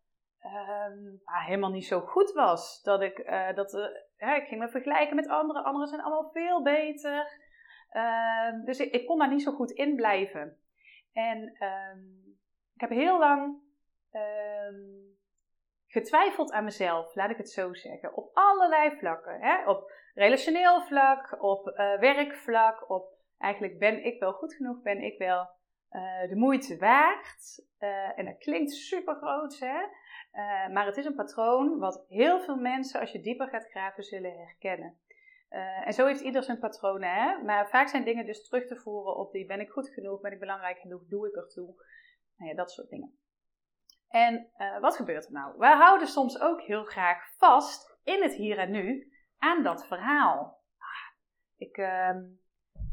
um, 0.80 1.22
helemaal 1.26 1.72
niet 1.72 1.86
zo 1.86 2.00
goed 2.00 2.32
was. 2.32 2.82
Dat 2.82 3.02
ik, 3.02 3.20
uh, 3.20 3.54
dat, 3.54 3.74
uh, 3.74 4.36
ik 4.36 4.48
ging 4.48 4.62
me 4.62 4.70
vergelijken 4.70 5.16
met 5.16 5.28
anderen, 5.28 5.64
anderen 5.64 5.88
zijn 5.88 6.02
allemaal 6.02 6.32
veel 6.32 6.62
beter. 6.62 7.50
Uh, 7.94 8.66
dus 8.66 8.80
ik, 8.80 9.06
kon 9.06 9.20
daar 9.20 9.30
niet 9.30 9.44
zo 9.44 9.52
goed 9.52 9.72
in 9.72 9.96
blijven. 9.96 10.58
En 11.14 11.38
um, 11.38 12.38
ik 12.74 12.82
heb 12.82 12.90
heel 12.90 13.20
lang 13.20 13.58
um, 14.12 15.18
getwijfeld 15.88 16.52
aan 16.52 16.64
mezelf, 16.64 17.16
laat 17.16 17.30
ik 17.30 17.38
het 17.38 17.50
zo 17.50 17.74
zeggen. 17.74 18.16
Op 18.16 18.30
allerlei 18.34 18.98
vlakken. 18.98 19.42
Hè? 19.42 19.70
Op 19.70 19.92
relationeel 20.14 20.82
vlak, 20.82 21.44
op 21.44 21.66
werkvlak, 22.00 22.90
op 22.90 23.10
eigenlijk 23.38 23.80
ben 23.80 24.06
ik 24.06 24.20
wel 24.20 24.34
goed 24.34 24.54
genoeg, 24.54 24.82
ben 24.82 25.02
ik 25.02 25.18
wel 25.18 25.50
uh, 25.92 26.30
de 26.30 26.36
moeite 26.36 26.78
waard. 26.78 27.66
Uh, 27.80 28.20
en 28.20 28.26
dat 28.26 28.38
klinkt 28.38 28.72
super 28.72 29.16
groot, 29.16 29.60
hè? 29.60 29.80
Maar 30.72 30.86
het 30.86 30.98
is 30.98 31.06
een 31.06 31.16
patroon 31.16 31.80
wat 31.80 32.06
heel 32.08 32.40
veel 32.40 32.56
mensen, 32.56 33.00
als 33.00 33.12
je 33.12 33.22
dieper 33.22 33.48
gaat 33.48 33.70
graven, 33.70 34.04
zullen 34.04 34.38
herkennen. 34.38 35.00
En 35.86 35.94
zo 35.94 36.06
heeft 36.06 36.22
ieder 36.22 36.44
zijn 36.44 36.60
patronen, 36.60 37.14
hè? 37.14 37.44
Maar 37.44 37.70
vaak 37.70 37.88
zijn 37.88 38.04
dingen 38.04 38.26
dus 38.26 38.48
terug 38.48 38.68
te 38.68 38.76
voeren 38.76 39.16
op 39.16 39.32
die: 39.32 39.46
ben 39.46 39.60
ik 39.60 39.70
goed 39.70 39.90
genoeg, 39.90 40.22
ben 40.22 40.32
ik 40.32 40.40
belangrijk 40.40 40.80
genoeg, 40.80 41.02
doe 41.08 41.28
ik 41.28 41.36
ertoe? 41.36 41.76
Nou 42.38 42.50
ja, 42.50 42.56
dat 42.56 42.72
soort 42.72 42.90
dingen. 42.90 43.20
En 44.10 44.50
wat 44.82 44.96
gebeurt 44.96 45.26
er 45.26 45.32
nou? 45.32 45.58
Wij 45.58 45.76
houden 45.76 46.08
soms 46.08 46.40
ook 46.40 46.62
heel 46.62 46.84
graag 46.84 47.36
vast 47.38 48.00
in 48.04 48.22
het 48.22 48.34
hier 48.34 48.58
en 48.58 48.72
nu 48.72 49.14
aan 49.38 49.64
dat 49.64 49.88
verhaal. 49.88 50.60
Ah, 50.78 51.18
ik, 51.58 51.78
ehm, 51.78 52.24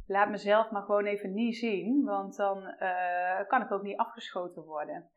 laat 0.07 0.29
mezelf 0.29 0.71
maar 0.71 0.83
gewoon 0.83 1.05
even 1.05 1.35
niet 1.35 1.57
zien, 1.57 2.05
want 2.05 2.37
dan 2.37 2.75
uh, 2.79 3.47
kan 3.47 3.62
ik 3.62 3.73
ook 3.73 3.83
niet 3.83 3.99
afgeschoten 3.99 4.62
worden. 4.62 5.11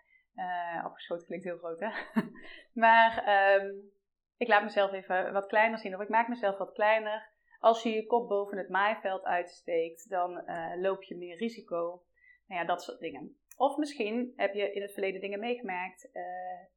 Afgeschoten 0.83 1.25
klinkt 1.25 1.45
heel 1.45 1.57
groot, 1.57 1.79
hè? 1.79 1.89
maar 2.83 3.23
um, 3.61 3.91
ik 4.37 4.47
laat 4.47 4.63
mezelf 4.63 4.91
even 4.91 5.33
wat 5.33 5.45
kleiner 5.45 5.77
zien, 5.77 5.95
of 5.95 6.01
ik 6.01 6.09
maak 6.09 6.27
mezelf 6.27 6.57
wat 6.57 6.73
kleiner. 6.73 7.29
Als 7.61 7.83
je 7.83 7.89
je 7.89 8.05
kop 8.05 8.29
boven 8.29 8.57
het 8.57 8.69
maaiveld 8.69 9.23
uitsteekt, 9.23 10.09
dan 10.09 10.43
loop 10.81 11.03
je 11.03 11.15
meer 11.15 11.37
risico. 11.37 12.03
Nou 12.47 12.61
ja, 12.61 12.65
dat 12.65 12.83
soort 12.83 12.99
dingen. 12.99 13.35
Of 13.57 13.77
misschien 13.77 14.33
heb 14.35 14.53
je 14.53 14.73
in 14.73 14.81
het 14.81 14.93
verleden 14.93 15.21
dingen 15.21 15.39
meegemaakt. 15.39 16.09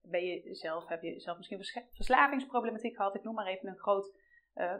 ben 0.02 0.24
je 0.24 0.54
zelf, 0.54 0.88
heb 0.88 1.02
je 1.02 1.20
zelf 1.20 1.36
misschien 1.36 1.64
verslavingsproblematiek 1.92 2.96
gehad. 2.96 3.14
Ik 3.14 3.22
noem 3.22 3.34
maar 3.34 3.46
even 3.46 3.68
een 3.68 3.78
groot 3.78 4.12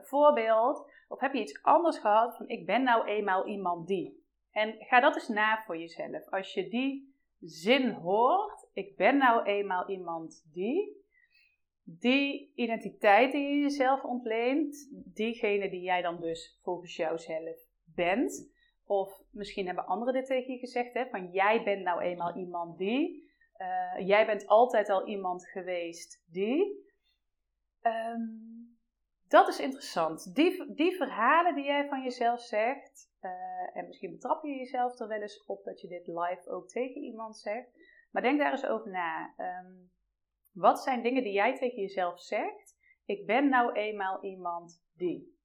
voorbeeld. 0.03 0.91
Of 1.09 1.21
heb 1.21 1.33
je 1.33 1.41
iets 1.41 1.63
anders 1.63 1.99
gehad 1.99 2.37
van 2.37 2.49
ik 2.49 2.67
ben 2.67 2.83
nou 2.83 3.07
eenmaal 3.07 3.47
iemand 3.47 3.87
die. 3.87 4.25
En 4.51 4.77
ga 4.79 5.01
dat 5.01 5.15
eens 5.15 5.29
na 5.29 5.63
voor 5.63 5.79
jezelf. 5.79 6.29
Als 6.29 6.55
je 6.55 6.69
die 6.69 7.15
zin 7.41 7.91
hoort, 7.91 8.69
ik 8.73 8.97
ben 8.97 9.17
nou 9.17 9.45
eenmaal 9.45 9.89
iemand 9.89 10.45
die, 10.53 11.04
die 11.85 12.53
identiteit 12.55 13.33
die 13.33 13.49
je 13.49 13.61
jezelf 13.61 14.05
ontleent, 14.05 14.88
diegene 15.14 15.71
die 15.71 15.81
jij 15.81 16.03
dan 16.03 16.21
dus 16.21 16.59
volgens 16.62 16.97
jouzelf 16.97 17.59
bent, 17.85 18.53
of 18.87 19.23
misschien 19.31 19.67
hebben 19.67 19.87
anderen 19.87 20.14
dit 20.14 20.26
tegen 20.26 20.53
je 20.53 20.59
gezegd, 20.59 20.95
hè, 20.95 21.07
van 21.07 21.31
jij 21.31 21.62
bent 21.62 21.83
nou 21.83 22.00
eenmaal 22.00 22.37
iemand 22.37 22.79
die, 22.79 23.33
uh, 23.59 24.07
jij 24.07 24.26
bent 24.26 24.47
altijd 24.47 24.88
al 24.91 25.07
iemand 25.07 25.49
geweest 25.49 26.25
die. 26.26 26.83
Um, 27.83 28.53
dat 29.29 29.49
is 29.49 29.61
interessant. 29.61 30.35
Die, 30.35 30.75
die 30.75 30.97
verhalen 30.97 31.55
die 31.55 31.64
jij 31.64 31.88
van 31.88 32.03
jezelf 32.03 32.41
zegt, 32.41 33.12
uh, 33.21 33.76
en 33.76 33.87
misschien 33.87 34.11
betrap 34.11 34.45
je 34.45 34.55
jezelf 34.55 35.00
er 35.00 35.09
wel 35.09 35.21
eens 35.21 35.45
op 35.45 35.64
dat 35.64 35.81
je 35.81 35.88
dit 35.88 36.07
live 36.07 36.50
ook 36.50 36.69
tegen 36.69 37.03
iemand 37.03 37.37
zegt. 37.37 37.69
Maar 38.11 38.23
denk 38.23 38.38
daar 38.38 38.50
eens 38.50 38.67
over 38.67 38.91
na. 38.91 39.35
Um, 39.38 39.91
wat 40.55 40.83
zijn 40.83 41.03
dingen 41.03 41.23
die 41.23 41.33
jij 41.33 41.59
tegen 41.59 41.81
jezelf 41.81 42.21
zegt? 42.21 42.77
Ik 43.05 43.27
ben 43.27 43.49
nou 43.49 43.73
eenmaal 43.73 44.23
iemand 44.23 44.85
die. 44.97 45.39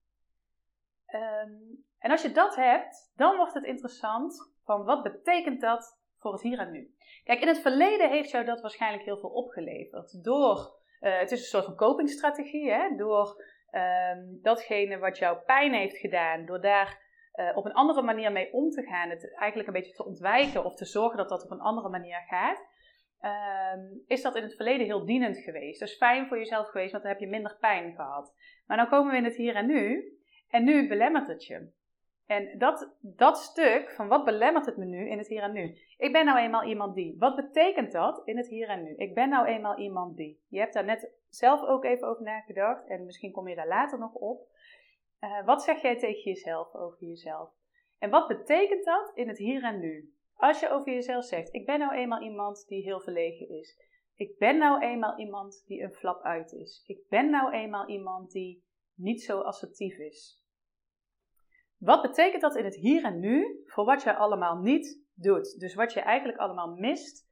Um, 1.13 1.85
en 1.99 2.11
als 2.11 2.21
je 2.21 2.31
dat 2.31 2.55
hebt, 2.55 3.11
dan 3.15 3.35
wordt 3.35 3.53
het 3.53 3.63
interessant 3.63 4.53
van 4.63 4.83
wat 4.83 5.03
betekent 5.03 5.61
dat 5.61 5.99
voor 6.17 6.31
het 6.31 6.41
hier 6.41 6.59
en 6.59 6.71
nu. 6.71 6.95
Kijk, 7.23 7.41
in 7.41 7.47
het 7.47 7.59
verleden 7.59 8.09
heeft 8.09 8.29
jou 8.29 8.45
dat 8.45 8.61
waarschijnlijk 8.61 9.03
heel 9.03 9.17
veel 9.17 9.29
opgeleverd. 9.29 10.23
Door, 10.23 10.79
uh, 11.01 11.19
het 11.19 11.31
is 11.31 11.39
een 11.39 11.45
soort 11.45 11.65
van 11.65 11.75
copingstrategie, 11.75 12.71
hè? 12.71 12.95
door 12.95 13.43
um, 13.71 14.39
datgene 14.41 14.97
wat 14.97 15.17
jou 15.17 15.37
pijn 15.37 15.73
heeft 15.73 15.97
gedaan, 15.97 16.45
door 16.45 16.61
daar 16.61 17.07
uh, 17.35 17.57
op 17.57 17.65
een 17.65 17.73
andere 17.73 18.01
manier 18.01 18.31
mee 18.31 18.53
om 18.53 18.69
te 18.69 18.83
gaan, 18.83 19.09
het 19.09 19.35
eigenlijk 19.35 19.67
een 19.67 19.73
beetje 19.73 19.93
te 19.95 20.05
ontwijken 20.05 20.65
of 20.65 20.75
te 20.75 20.85
zorgen 20.85 21.17
dat 21.17 21.29
dat 21.29 21.43
op 21.43 21.51
een 21.51 21.61
andere 21.61 21.89
manier 21.89 22.23
gaat, 22.27 22.67
um, 23.21 24.03
is 24.07 24.21
dat 24.21 24.35
in 24.35 24.43
het 24.43 24.55
verleden 24.55 24.85
heel 24.85 25.05
dienend 25.05 25.37
geweest. 25.37 25.79
Dus 25.79 25.97
fijn 25.97 26.27
voor 26.27 26.37
jezelf 26.37 26.67
geweest, 26.67 26.91
want 26.91 27.03
dan 27.03 27.11
heb 27.11 27.21
je 27.21 27.27
minder 27.27 27.57
pijn 27.59 27.95
gehad. 27.95 28.33
Maar 28.67 28.77
dan 28.77 28.87
komen 28.87 29.11
we 29.11 29.17
in 29.17 29.23
het 29.23 29.35
hier 29.35 29.55
en 29.55 29.67
nu, 29.67 30.13
en 30.49 30.63
nu 30.63 30.87
belemmert 30.87 31.27
het 31.27 31.45
je. 31.45 31.71
En 32.25 32.57
dat, 32.57 32.95
dat 33.01 33.37
stuk 33.37 33.91
van 33.91 34.07
wat 34.07 34.25
belemmert 34.25 34.65
het 34.65 34.77
me 34.77 34.85
nu 34.85 35.09
in 35.09 35.17
het 35.17 35.27
hier 35.27 35.41
en 35.41 35.51
nu? 35.51 35.77
Ik 35.97 36.11
ben 36.11 36.25
nou 36.25 36.37
eenmaal 36.37 36.63
iemand 36.63 36.95
die. 36.95 37.15
Wat 37.17 37.35
betekent 37.35 37.91
dat 37.91 38.21
in 38.25 38.37
het 38.37 38.47
hier 38.47 38.67
en 38.67 38.83
nu? 38.83 38.95
Ik 38.95 39.13
ben 39.13 39.29
nou 39.29 39.47
eenmaal 39.47 39.77
iemand 39.77 40.17
die. 40.17 40.43
Je 40.47 40.59
hebt 40.59 40.73
daar 40.73 40.85
net 40.85 41.11
zelf 41.29 41.61
ook 41.61 41.83
even 41.83 42.07
over 42.07 42.23
nagedacht 42.23 42.87
en 42.87 43.05
misschien 43.05 43.31
kom 43.31 43.47
je 43.47 43.55
daar 43.55 43.67
later 43.67 43.99
nog 43.99 44.13
op. 44.13 44.47
Uh, 45.21 45.45
wat 45.45 45.63
zeg 45.63 45.81
jij 45.81 45.97
tegen 45.97 46.23
jezelf 46.23 46.73
over 46.73 47.07
jezelf? 47.07 47.49
En 47.99 48.09
wat 48.09 48.27
betekent 48.27 48.85
dat 48.85 49.11
in 49.15 49.27
het 49.27 49.37
hier 49.37 49.63
en 49.63 49.79
nu? 49.79 50.13
Als 50.39 50.59
je 50.59 50.69
over 50.69 50.93
jezelf 50.93 51.25
zegt: 51.25 51.53
Ik 51.53 51.65
ben 51.65 51.79
nou 51.79 51.93
eenmaal 51.93 52.21
iemand 52.21 52.67
die 52.67 52.83
heel 52.83 52.99
verlegen 52.99 53.49
is. 53.49 53.77
Ik 54.15 54.37
ben 54.37 54.57
nou 54.57 54.81
eenmaal 54.81 55.19
iemand 55.19 55.63
die 55.65 55.81
een 55.81 55.93
flap 55.93 56.23
uit 56.23 56.51
is. 56.51 56.83
Ik 56.85 57.07
ben 57.09 57.29
nou 57.29 57.53
eenmaal 57.53 57.89
iemand 57.89 58.31
die 58.31 58.63
niet 58.95 59.21
zo 59.21 59.39
assertief 59.39 59.97
is. 59.97 60.43
Wat 61.77 62.01
betekent 62.01 62.41
dat 62.41 62.55
in 62.55 62.65
het 62.65 62.75
hier 62.75 63.03
en 63.03 63.19
nu 63.19 63.63
voor 63.65 63.85
wat 63.85 64.03
je 64.03 64.15
allemaal 64.15 64.57
niet 64.57 65.03
doet? 65.13 65.59
Dus 65.59 65.75
wat 65.75 65.93
je 65.93 65.99
eigenlijk 65.99 66.37
allemaal 66.37 66.75
mist 66.75 67.27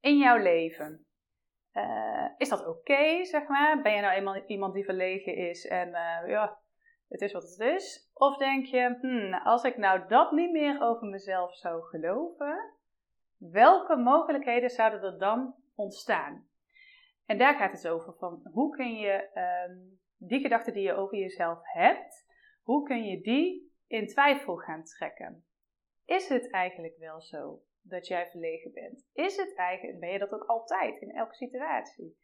in 0.00 0.16
jouw 0.16 0.36
leven. 0.36 1.06
Uh, 1.72 2.28
is 2.36 2.48
dat 2.48 2.66
oké, 2.66 3.24
zeg 3.24 3.48
maar? 3.48 3.82
Ben 3.82 3.94
je 3.94 4.00
nou 4.00 4.14
eenmaal 4.14 4.36
iemand 4.46 4.74
die 4.74 4.84
verlegen 4.84 5.34
is 5.34 5.66
en 5.66 5.88
uh, 5.88 6.28
ja, 6.28 6.60
het 7.08 7.20
is 7.20 7.32
wat 7.32 7.42
het 7.42 7.60
is? 7.60 8.10
Of 8.14 8.36
denk 8.36 8.66
je, 8.66 8.96
hmm, 9.00 9.34
als 9.34 9.62
ik 9.62 9.76
nou 9.76 10.08
dat 10.08 10.32
niet 10.32 10.50
meer 10.50 10.82
over 10.82 11.08
mezelf 11.08 11.56
zou 11.56 11.82
geloven, 11.82 12.74
welke 13.36 13.96
mogelijkheden 13.96 14.70
zouden 14.70 15.02
er 15.02 15.18
dan 15.18 15.54
ontstaan? 15.74 16.48
En 17.26 17.38
daar 17.38 17.54
gaat 17.54 17.72
het 17.72 17.88
over 17.88 18.14
van 18.14 18.40
hoe 18.52 18.76
kun 18.76 18.94
je 18.94 19.30
um, 19.68 19.98
die 20.16 20.40
gedachten 20.40 20.72
die 20.72 20.82
je 20.82 20.94
over 20.94 21.18
jezelf 21.18 21.58
hebt, 21.62 22.26
hoe 22.62 22.82
kun 22.82 23.04
je 23.04 23.20
die 23.20 23.72
in 23.86 24.06
twijfel 24.06 24.56
gaan 24.56 24.84
trekken? 24.84 25.44
Is 26.04 26.28
het 26.28 26.50
eigenlijk 26.50 26.96
wel 26.98 27.20
zo 27.20 27.62
dat 27.82 28.06
jij 28.06 28.26
verlegen 28.30 28.72
bent? 28.72 29.08
Is 29.12 29.36
het 29.36 29.54
eigenlijk, 29.56 30.00
ben 30.00 30.10
je 30.10 30.18
dat 30.18 30.32
ook 30.32 30.44
altijd 30.44 31.00
in 31.00 31.10
elke 31.10 31.34
situatie? 31.34 32.16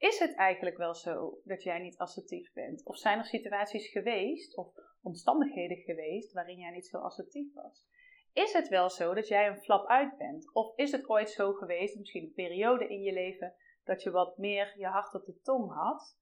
Is 0.00 0.18
het 0.18 0.34
eigenlijk 0.34 0.76
wel 0.76 0.94
zo 0.94 1.40
dat 1.44 1.62
jij 1.62 1.78
niet 1.78 1.98
assertief 1.98 2.52
bent? 2.52 2.84
Of 2.84 2.98
zijn 2.98 3.18
er 3.18 3.24
situaties 3.24 3.88
geweest 3.88 4.56
of 4.56 4.74
omstandigheden 5.02 5.76
geweest 5.76 6.32
waarin 6.32 6.58
jij 6.58 6.70
niet 6.70 6.86
zo 6.86 6.98
assertief 6.98 7.54
was? 7.54 7.86
Is 8.32 8.52
het 8.52 8.68
wel 8.68 8.90
zo 8.90 9.14
dat 9.14 9.28
jij 9.28 9.48
een 9.48 9.60
flap 9.60 9.86
uit 9.88 10.16
bent? 10.18 10.54
Of 10.54 10.76
is 10.76 10.92
het 10.92 11.08
ooit 11.08 11.30
zo 11.30 11.52
geweest, 11.52 11.98
misschien 11.98 12.24
een 12.24 12.32
periode 12.32 12.88
in 12.88 13.02
je 13.02 13.12
leven, 13.12 13.54
dat 13.84 14.02
je 14.02 14.10
wat 14.10 14.38
meer 14.38 14.74
je 14.78 14.86
hart 14.86 15.14
op 15.14 15.24
de 15.24 15.40
tong 15.40 15.72
had? 15.72 16.18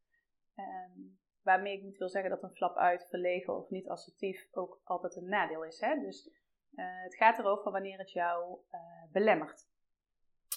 Um, 0.56 1.18
waarmee 1.42 1.76
ik 1.76 1.82
niet 1.82 1.98
wil 1.98 2.08
zeggen 2.08 2.30
dat 2.30 2.42
een 2.42 2.56
flap 2.56 2.76
uit, 2.76 3.06
verlegen 3.08 3.56
of 3.56 3.70
niet 3.70 3.88
assertief 3.88 4.48
ook 4.50 4.80
altijd 4.84 5.16
een 5.16 5.28
nadeel 5.28 5.64
is. 5.64 5.80
Hè? 5.80 6.00
Dus 6.00 6.30
uh, 6.74 7.02
het 7.02 7.14
gaat 7.14 7.38
erover 7.38 7.72
wanneer 7.72 7.98
het 7.98 8.12
jou 8.12 8.58
uh, 8.70 8.80
belemmert. 9.12 9.68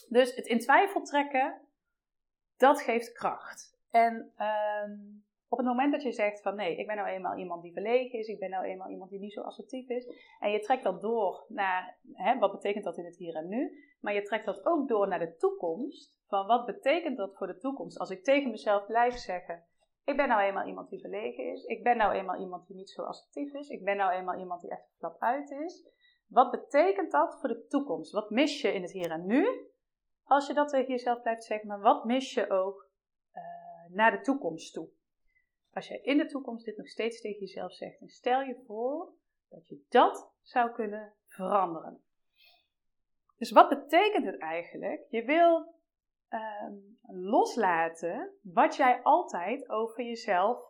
Dus 0.09 0.35
het 0.35 0.45
in 0.45 0.59
twijfel 0.59 1.03
trekken 1.03 1.61
dat 2.61 2.81
geeft 2.81 3.11
kracht. 3.11 3.79
En 3.91 4.33
um, 4.85 5.23
op 5.47 5.57
het 5.57 5.67
moment 5.67 5.91
dat 5.91 6.03
je 6.03 6.11
zegt 6.11 6.41
van 6.41 6.55
nee, 6.55 6.77
ik 6.77 6.87
ben 6.87 6.95
nou 6.95 7.07
eenmaal 7.07 7.37
iemand 7.37 7.61
die 7.61 7.73
verlegen 7.73 8.19
is, 8.19 8.27
ik 8.27 8.39
ben 8.39 8.49
nou 8.49 8.65
eenmaal 8.65 8.89
iemand 8.89 9.09
die 9.09 9.19
niet 9.19 9.33
zo 9.33 9.41
assertief 9.41 9.89
is, 9.89 10.13
en 10.39 10.51
je 10.51 10.59
trekt 10.59 10.83
dat 10.83 11.01
door 11.01 11.45
naar, 11.47 11.97
hè, 12.13 12.39
wat 12.39 12.51
betekent 12.51 12.83
dat 12.83 12.97
in 12.97 13.05
het 13.05 13.17
hier 13.17 13.35
en 13.35 13.47
nu, 13.47 13.83
maar 13.99 14.13
je 14.13 14.21
trekt 14.21 14.45
dat 14.45 14.65
ook 14.65 14.87
door 14.87 15.07
naar 15.07 15.19
de 15.19 15.35
toekomst, 15.35 16.15
van 16.27 16.47
wat 16.47 16.65
betekent 16.65 17.17
dat 17.17 17.35
voor 17.35 17.47
de 17.47 17.57
toekomst? 17.57 17.99
Als 17.99 18.09
ik 18.09 18.23
tegen 18.23 18.51
mezelf 18.51 18.85
blijf 18.85 19.13
zeggen, 19.13 19.63
ik 20.05 20.17
ben 20.17 20.27
nou 20.27 20.41
eenmaal 20.41 20.67
iemand 20.67 20.89
die 20.89 20.99
verlegen 20.99 21.51
is, 21.51 21.63
ik 21.63 21.83
ben 21.83 21.97
nou 21.97 22.13
eenmaal 22.13 22.39
iemand 22.39 22.67
die 22.67 22.75
niet 22.75 22.89
zo 22.89 23.03
assertief 23.03 23.53
is, 23.53 23.69
ik 23.69 23.83
ben 23.83 23.97
nou 23.97 24.11
eenmaal 24.11 24.39
iemand 24.39 24.61
die 24.61 24.71
echt 24.71 24.93
flap 24.97 25.15
uit 25.19 25.51
is, 25.51 25.89
wat 26.27 26.51
betekent 26.51 27.11
dat 27.11 27.37
voor 27.39 27.49
de 27.49 27.65
toekomst? 27.67 28.11
Wat 28.11 28.29
mis 28.29 28.61
je 28.61 28.73
in 28.73 28.81
het 28.81 28.91
hier 28.91 29.11
en 29.11 29.25
nu? 29.25 29.70
Als 30.31 30.47
je 30.47 30.53
dat 30.53 30.69
tegen 30.69 30.89
jezelf 30.89 31.21
blijft 31.21 31.43
zeggen, 31.43 31.67
maar 31.67 31.81
wat 31.81 32.05
mis 32.05 32.33
je 32.33 32.49
ook 32.49 32.89
uh, 33.33 33.43
naar 33.95 34.11
de 34.11 34.21
toekomst 34.21 34.73
toe? 34.73 34.89
Als 35.73 35.87
je 35.87 36.01
in 36.01 36.17
de 36.17 36.25
toekomst 36.25 36.65
dit 36.65 36.77
nog 36.77 36.87
steeds 36.87 37.21
tegen 37.21 37.39
jezelf 37.39 37.73
zegt, 37.73 37.97
stel 38.05 38.41
je 38.41 38.63
voor 38.65 39.13
dat 39.49 39.67
je 39.67 39.85
dat 39.89 40.31
zou 40.41 40.71
kunnen 40.71 41.13
veranderen. 41.27 42.01
Dus 43.37 43.51
wat 43.51 43.69
betekent 43.69 44.25
het 44.25 44.37
eigenlijk? 44.37 45.05
Je 45.09 45.23
wil 45.23 45.75
um, 46.29 46.97
loslaten 47.07 48.29
wat 48.41 48.75
jij 48.75 49.01
altijd 49.01 49.69
over 49.69 50.03
jezelf 50.03 50.63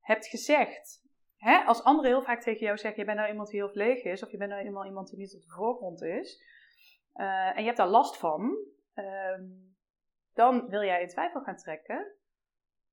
hebt 0.00 0.26
gezegd. 0.26 1.02
Hè? 1.36 1.58
Als 1.58 1.82
anderen 1.82 2.10
heel 2.10 2.22
vaak 2.22 2.42
tegen 2.42 2.66
jou 2.66 2.78
zeggen: 2.78 3.00
Je 3.00 3.06
bent 3.06 3.18
nou 3.18 3.30
iemand 3.30 3.48
die 3.48 3.60
heel 3.60 3.70
leeg 3.72 4.04
is, 4.04 4.22
of 4.22 4.30
je 4.30 4.36
bent 4.36 4.50
nou 4.50 4.64
eenmaal 4.64 4.84
iemand 4.84 5.08
die 5.08 5.18
niet 5.18 5.34
op 5.34 5.40
de 5.40 5.54
voorgrond 5.56 6.02
is, 6.02 6.42
uh, 7.14 7.56
en 7.56 7.58
je 7.58 7.64
hebt 7.64 7.76
daar 7.76 7.88
last 7.88 8.16
van, 8.16 8.72
um, 8.94 9.76
dan 10.32 10.68
wil 10.68 10.82
jij 10.82 11.00
in 11.00 11.08
twijfel 11.08 11.40
gaan 11.40 11.56
trekken 11.56 12.12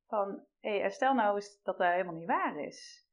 van, 0.08 0.46
hé, 0.60 0.90
stel 0.90 1.14
nou 1.14 1.36
eens 1.36 1.62
dat 1.64 1.78
dat 1.78 1.92
helemaal 1.92 2.16
niet 2.16 2.28
waar 2.28 2.60
is. 2.60 3.08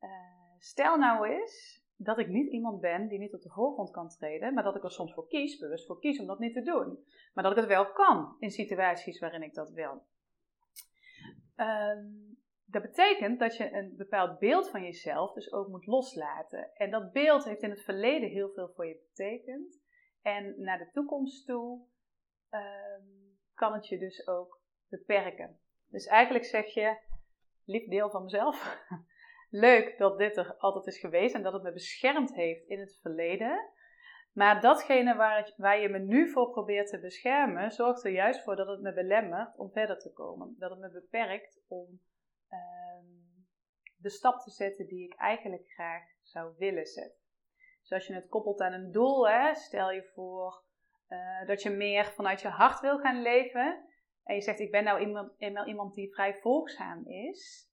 Uh, 0.00 0.10
stel 0.58 0.96
nou 0.96 1.28
eens 1.28 1.84
dat 1.96 2.18
ik 2.18 2.28
niet 2.28 2.52
iemand 2.52 2.80
ben 2.80 3.08
die 3.08 3.18
niet 3.18 3.34
op 3.34 3.40
de 3.40 3.50
voorgrond 3.50 3.90
kan 3.90 4.08
treden, 4.08 4.54
maar 4.54 4.64
dat 4.64 4.76
ik 4.76 4.82
er 4.82 4.90
soms 4.90 5.14
voor 5.14 5.28
kies, 5.28 5.58
bewust 5.58 5.86
voor 5.86 5.98
kies 5.98 6.20
om 6.20 6.26
dat 6.26 6.38
niet 6.38 6.54
te 6.54 6.62
doen. 6.62 7.04
Maar 7.34 7.44
dat 7.44 7.52
ik 7.52 7.58
het 7.58 7.68
wel 7.68 7.92
kan 7.92 8.36
in 8.38 8.50
situaties 8.50 9.18
waarin 9.18 9.42
ik 9.42 9.54
dat 9.54 9.70
wil. 9.70 10.06
Um, 11.56 12.36
dat 12.64 12.82
betekent 12.82 13.38
dat 13.38 13.56
je 13.56 13.72
een 13.72 13.96
bepaald 13.96 14.38
beeld 14.38 14.70
van 14.70 14.82
jezelf 14.82 15.32
dus 15.32 15.52
ook 15.52 15.68
moet 15.68 15.86
loslaten. 15.86 16.70
En 16.74 16.90
dat 16.90 17.12
beeld 17.12 17.44
heeft 17.44 17.62
in 17.62 17.70
het 17.70 17.82
verleden 17.82 18.28
heel 18.28 18.50
veel 18.50 18.68
voor 18.68 18.86
je 18.86 19.02
betekend. 19.08 19.82
En 20.22 20.54
naar 20.60 20.78
de 20.78 20.90
toekomst 20.92 21.46
toe 21.46 21.86
um, 22.54 23.38
kan 23.54 23.72
het 23.72 23.88
je 23.88 23.98
dus 23.98 24.26
ook 24.26 24.60
beperken. 24.88 25.58
Dus 25.88 26.06
eigenlijk 26.06 26.44
zeg 26.44 26.66
je, 26.66 26.96
lief 27.64 27.88
deel 27.88 28.10
van 28.10 28.22
mezelf, 28.22 28.78
leuk 29.66 29.98
dat 29.98 30.18
dit 30.18 30.36
er 30.36 30.54
altijd 30.56 30.86
is 30.86 30.98
geweest 30.98 31.34
en 31.34 31.42
dat 31.42 31.52
het 31.52 31.62
me 31.62 31.72
beschermd 31.72 32.34
heeft 32.34 32.66
in 32.66 32.80
het 32.80 32.98
verleden. 33.02 33.72
Maar 34.32 34.60
datgene 34.60 35.16
waar, 35.56 35.80
je 35.80 35.88
me 35.88 35.98
nu 35.98 36.30
voor 36.30 36.50
probeert 36.50 36.88
te 36.88 37.00
beschermen, 37.00 37.70
zorgt 37.70 38.04
er 38.04 38.10
juist 38.10 38.42
voor 38.42 38.56
dat 38.56 38.66
het 38.66 38.80
me 38.80 38.92
belemmert 38.92 39.56
om 39.56 39.70
verder 39.72 39.98
te 39.98 40.12
komen. 40.12 40.54
Dat 40.58 40.70
het 40.70 40.78
me 40.78 40.90
beperkt 40.90 41.60
om 41.68 42.00
um, 42.50 43.46
de 43.96 44.10
stap 44.10 44.40
te 44.40 44.50
zetten 44.50 44.86
die 44.86 45.04
ik 45.04 45.14
eigenlijk 45.14 45.70
graag 45.70 46.02
zou 46.22 46.54
willen 46.58 46.86
zetten. 46.86 47.22
Dus 47.80 47.92
als 47.92 48.06
je 48.06 48.14
het 48.14 48.28
koppelt 48.28 48.60
aan 48.60 48.72
een 48.72 48.92
doel, 48.92 49.28
hè, 49.28 49.54
stel 49.54 49.90
je 49.90 50.10
voor 50.14 50.63
uh, 51.08 51.46
dat 51.46 51.62
je 51.62 51.70
meer 51.70 52.04
vanuit 52.04 52.40
je 52.40 52.48
hart 52.48 52.80
wil 52.80 52.98
gaan 52.98 53.22
leven. 53.22 53.84
En 54.24 54.34
je 54.34 54.40
zegt, 54.40 54.60
ik 54.60 54.70
ben 54.70 54.84
nou 54.84 55.00
iemand, 55.00 55.32
eenmaal 55.38 55.66
iemand 55.66 55.94
die 55.94 56.12
vrij 56.12 56.34
volgzaam 56.34 57.06
is. 57.06 57.72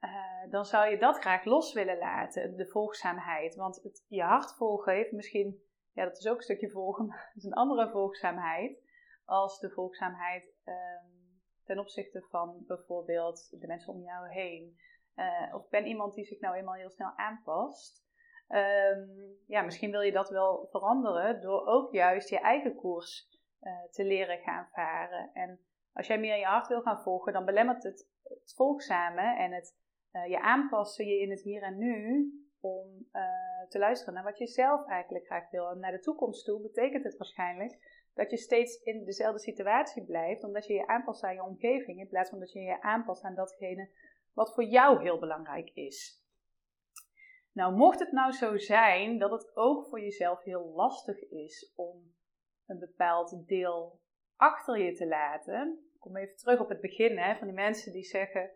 Uh, 0.00 0.50
dan 0.50 0.64
zou 0.64 0.90
je 0.90 0.98
dat 0.98 1.18
graag 1.18 1.44
los 1.44 1.72
willen 1.72 1.98
laten, 1.98 2.56
de 2.56 2.66
volgzaamheid. 2.66 3.54
Want 3.54 3.82
het, 3.82 4.04
je 4.08 4.22
hart 4.22 4.56
volgen 4.56 4.94
heeft 4.94 5.12
misschien, 5.12 5.62
ja 5.92 6.04
dat 6.04 6.18
is 6.18 6.26
ook 6.26 6.36
een 6.36 6.42
stukje 6.42 6.70
volgen, 6.70 7.06
maar 7.08 7.26
het 7.28 7.36
is 7.36 7.44
een 7.44 7.52
andere 7.52 7.90
volgzaamheid. 7.90 8.84
Als 9.24 9.60
de 9.60 9.70
volgzaamheid 9.70 10.54
um, 10.64 11.16
ten 11.64 11.78
opzichte 11.78 12.26
van 12.28 12.64
bijvoorbeeld 12.66 13.60
de 13.60 13.66
mensen 13.66 13.92
om 13.92 14.02
jou 14.02 14.28
heen. 14.28 14.78
Uh, 15.16 15.54
of 15.54 15.68
ben 15.68 15.86
iemand 15.86 16.14
die 16.14 16.24
zich 16.24 16.40
nou 16.40 16.56
eenmaal 16.56 16.74
heel 16.74 16.90
snel 16.90 17.12
aanpast. 17.16 18.05
Um, 18.48 19.36
ja, 19.46 19.62
misschien 19.62 19.90
wil 19.90 20.00
je 20.00 20.12
dat 20.12 20.28
wel 20.28 20.66
veranderen 20.70 21.40
door 21.40 21.66
ook 21.66 21.92
juist 21.92 22.28
je 22.28 22.40
eigen 22.40 22.74
koers 22.74 23.28
uh, 23.62 23.72
te 23.90 24.04
leren 24.04 24.38
gaan 24.38 24.68
varen. 24.72 25.30
En 25.32 25.60
als 25.92 26.06
jij 26.06 26.18
meer 26.18 26.36
je 26.36 26.44
hart 26.44 26.68
wil 26.68 26.80
gaan 26.80 27.02
volgen, 27.02 27.32
dan 27.32 27.44
belemmert 27.44 27.82
het, 27.82 28.08
het 28.22 28.52
volgzame 28.56 29.36
en 29.36 29.52
het 29.52 29.76
uh, 30.12 30.26
je 30.26 30.40
aanpassen 30.40 31.06
je 31.06 31.20
in 31.20 31.30
het 31.30 31.42
hier 31.42 31.62
en 31.62 31.78
nu 31.78 32.30
om 32.60 33.08
uh, 33.12 33.68
te 33.68 33.78
luisteren 33.78 34.14
naar 34.14 34.24
wat 34.24 34.38
je 34.38 34.46
zelf 34.46 34.86
eigenlijk 34.86 35.26
graag 35.26 35.50
wil. 35.50 35.70
En 35.70 35.78
naar 35.78 35.92
de 35.92 36.00
toekomst 36.00 36.44
toe 36.44 36.60
betekent 36.60 37.04
het 37.04 37.16
waarschijnlijk 37.16 38.04
dat 38.14 38.30
je 38.30 38.36
steeds 38.36 38.82
in 38.82 39.04
dezelfde 39.04 39.40
situatie 39.40 40.04
blijft, 40.04 40.44
omdat 40.44 40.66
je 40.66 40.74
je 40.74 40.86
aanpast 40.86 41.22
aan 41.22 41.34
je 41.34 41.42
omgeving, 41.42 42.00
in 42.00 42.08
plaats 42.08 42.30
van 42.30 42.38
dat 42.38 42.52
je 42.52 42.60
je 42.60 42.82
aanpast 42.82 43.24
aan 43.24 43.34
datgene 43.34 43.90
wat 44.32 44.54
voor 44.54 44.64
jou 44.64 45.02
heel 45.02 45.18
belangrijk 45.18 45.70
is. 45.74 46.24
Nou, 47.56 47.74
mocht 47.74 47.98
het 47.98 48.12
nou 48.12 48.32
zo 48.32 48.56
zijn 48.56 49.18
dat 49.18 49.30
het 49.30 49.56
ook 49.56 49.86
voor 49.86 50.00
jezelf 50.00 50.42
heel 50.42 50.72
lastig 50.74 51.28
is 51.30 51.72
om 51.76 52.14
een 52.66 52.78
bepaald 52.78 53.46
deel 53.46 54.00
achter 54.36 54.78
je 54.78 54.92
te 54.92 55.06
laten. 55.06 55.78
Ik 55.94 56.00
kom 56.00 56.16
even 56.16 56.36
terug 56.36 56.60
op 56.60 56.68
het 56.68 56.80
begin 56.80 57.18
hè, 57.18 57.36
van 57.36 57.46
die 57.46 57.56
mensen 57.56 57.92
die 57.92 58.04
zeggen: 58.04 58.50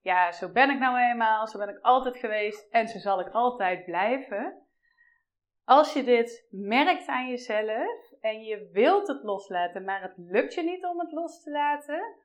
Ja, 0.00 0.32
zo 0.32 0.52
ben 0.52 0.70
ik 0.70 0.78
nou 0.78 0.98
eenmaal, 0.98 1.46
zo 1.46 1.58
ben 1.58 1.68
ik 1.68 1.78
altijd 1.80 2.16
geweest 2.16 2.68
en 2.70 2.88
zo 2.88 2.98
zal 2.98 3.20
ik 3.20 3.28
altijd 3.32 3.84
blijven. 3.84 4.66
Als 5.64 5.92
je 5.92 6.04
dit 6.04 6.46
merkt 6.50 7.06
aan 7.06 7.28
jezelf 7.28 8.12
en 8.20 8.42
je 8.42 8.68
wilt 8.72 9.08
het 9.08 9.22
loslaten, 9.22 9.84
maar 9.84 10.02
het 10.02 10.14
lukt 10.16 10.54
je 10.54 10.62
niet 10.62 10.84
om 10.84 10.98
het 10.98 11.12
los 11.12 11.42
te 11.42 11.50
laten, 11.50 12.16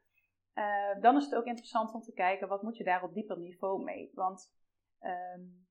uh, 0.56 1.02
dan 1.02 1.16
is 1.16 1.26
het 1.26 1.36
ook 1.36 1.46
interessant 1.46 1.94
om 1.94 2.02
te 2.02 2.14
kijken 2.14 2.48
wat 2.48 2.62
moet 2.62 2.78
je 2.78 2.84
daar 2.84 3.04
op 3.04 3.14
dieper 3.14 3.40
niveau 3.40 3.84
mee. 3.84 4.12
Want 4.14 4.56
um, 5.02 5.67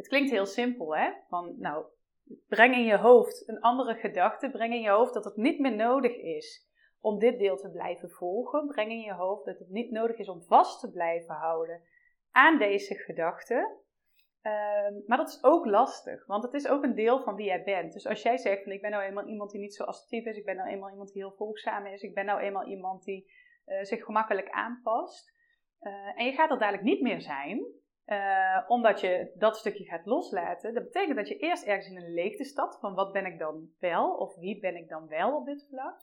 het 0.00 0.08
klinkt 0.08 0.30
heel 0.30 0.46
simpel, 0.46 0.96
hè? 0.96 1.12
Van, 1.28 1.54
nou, 1.58 1.84
breng 2.48 2.74
in 2.74 2.84
je 2.84 2.96
hoofd 2.96 3.48
een 3.48 3.60
andere 3.60 3.94
gedachte. 3.94 4.50
Breng 4.50 4.72
in 4.72 4.80
je 4.80 4.90
hoofd 4.90 5.14
dat 5.14 5.24
het 5.24 5.36
niet 5.36 5.58
meer 5.58 5.74
nodig 5.74 6.16
is 6.16 6.68
om 7.00 7.18
dit 7.18 7.38
deel 7.38 7.56
te 7.56 7.70
blijven 7.70 8.10
volgen. 8.10 8.66
Breng 8.66 8.90
in 8.90 9.00
je 9.00 9.12
hoofd 9.12 9.44
dat 9.44 9.58
het 9.58 9.68
niet 9.68 9.90
nodig 9.90 10.16
is 10.16 10.28
om 10.28 10.42
vast 10.42 10.80
te 10.80 10.90
blijven 10.90 11.34
houden 11.34 11.82
aan 12.30 12.58
deze 12.58 12.94
gedachte. 12.94 13.78
Ehm, 14.42 14.94
maar 15.06 15.18
dat 15.18 15.28
is 15.28 15.44
ook 15.44 15.66
lastig, 15.66 16.26
want 16.26 16.42
het 16.42 16.54
is 16.54 16.68
ook 16.68 16.82
een 16.82 16.94
deel 16.94 17.22
van 17.22 17.34
wie 17.34 17.46
jij 17.46 17.62
bent. 17.64 17.92
Dus 17.92 18.06
als 18.06 18.22
jij 18.22 18.36
zegt 18.36 18.62
van 18.62 18.72
ik 18.72 18.80
ben 18.80 18.90
nou 18.90 19.02
eenmaal 19.02 19.26
iemand 19.26 19.50
die 19.50 19.60
niet 19.60 19.74
zo 19.74 19.84
assertief 19.84 20.24
is, 20.24 20.36
ik 20.36 20.44
ben 20.44 20.56
nou 20.56 20.68
eenmaal 20.68 20.90
iemand 20.90 21.12
die 21.12 21.22
heel 21.22 21.34
volgzaam 21.36 21.86
is, 21.86 22.02
ik 22.02 22.14
ben 22.14 22.24
nou 22.24 22.40
eenmaal 22.40 22.66
iemand 22.66 23.04
die 23.04 23.32
uh, 23.66 23.82
zich 23.82 24.04
gemakkelijk 24.04 24.50
aanpast. 24.50 25.38
Uh, 25.80 26.18
en 26.20 26.24
je 26.24 26.32
gaat 26.32 26.50
er 26.50 26.58
dadelijk 26.58 26.84
niet 26.84 27.00
meer 27.00 27.20
zijn, 27.20 27.66
uh, 28.10 28.64
omdat 28.66 29.00
je 29.00 29.32
dat 29.34 29.56
stukje 29.56 29.84
gaat 29.84 30.06
loslaten, 30.06 30.74
dat 30.74 30.84
betekent 30.84 31.16
dat 31.16 31.28
je 31.28 31.36
eerst 31.36 31.64
ergens 31.64 31.88
in 31.88 31.96
een 31.96 32.14
leegte 32.14 32.44
stapt 32.44 32.78
van 32.80 32.94
wat 32.94 33.12
ben 33.12 33.26
ik 33.26 33.38
dan 33.38 33.74
wel 33.78 34.14
of 34.14 34.36
wie 34.36 34.60
ben 34.60 34.76
ik 34.76 34.88
dan 34.88 35.08
wel 35.08 35.36
op 35.36 35.46
dit 35.46 35.66
vlak. 35.70 36.00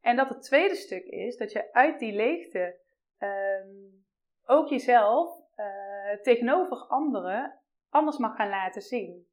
En 0.00 0.16
dat 0.16 0.28
het 0.28 0.42
tweede 0.42 0.74
stuk 0.74 1.04
is 1.04 1.36
dat 1.36 1.52
je 1.52 1.72
uit 1.72 1.98
die 1.98 2.12
leegte 2.12 2.78
um, 3.18 4.04
ook 4.44 4.68
jezelf 4.68 5.40
uh, 5.56 6.20
tegenover 6.22 6.76
anderen 6.76 7.60
anders 7.90 8.18
mag 8.18 8.36
gaan 8.36 8.48
laten 8.48 8.82
zien. 8.82 9.26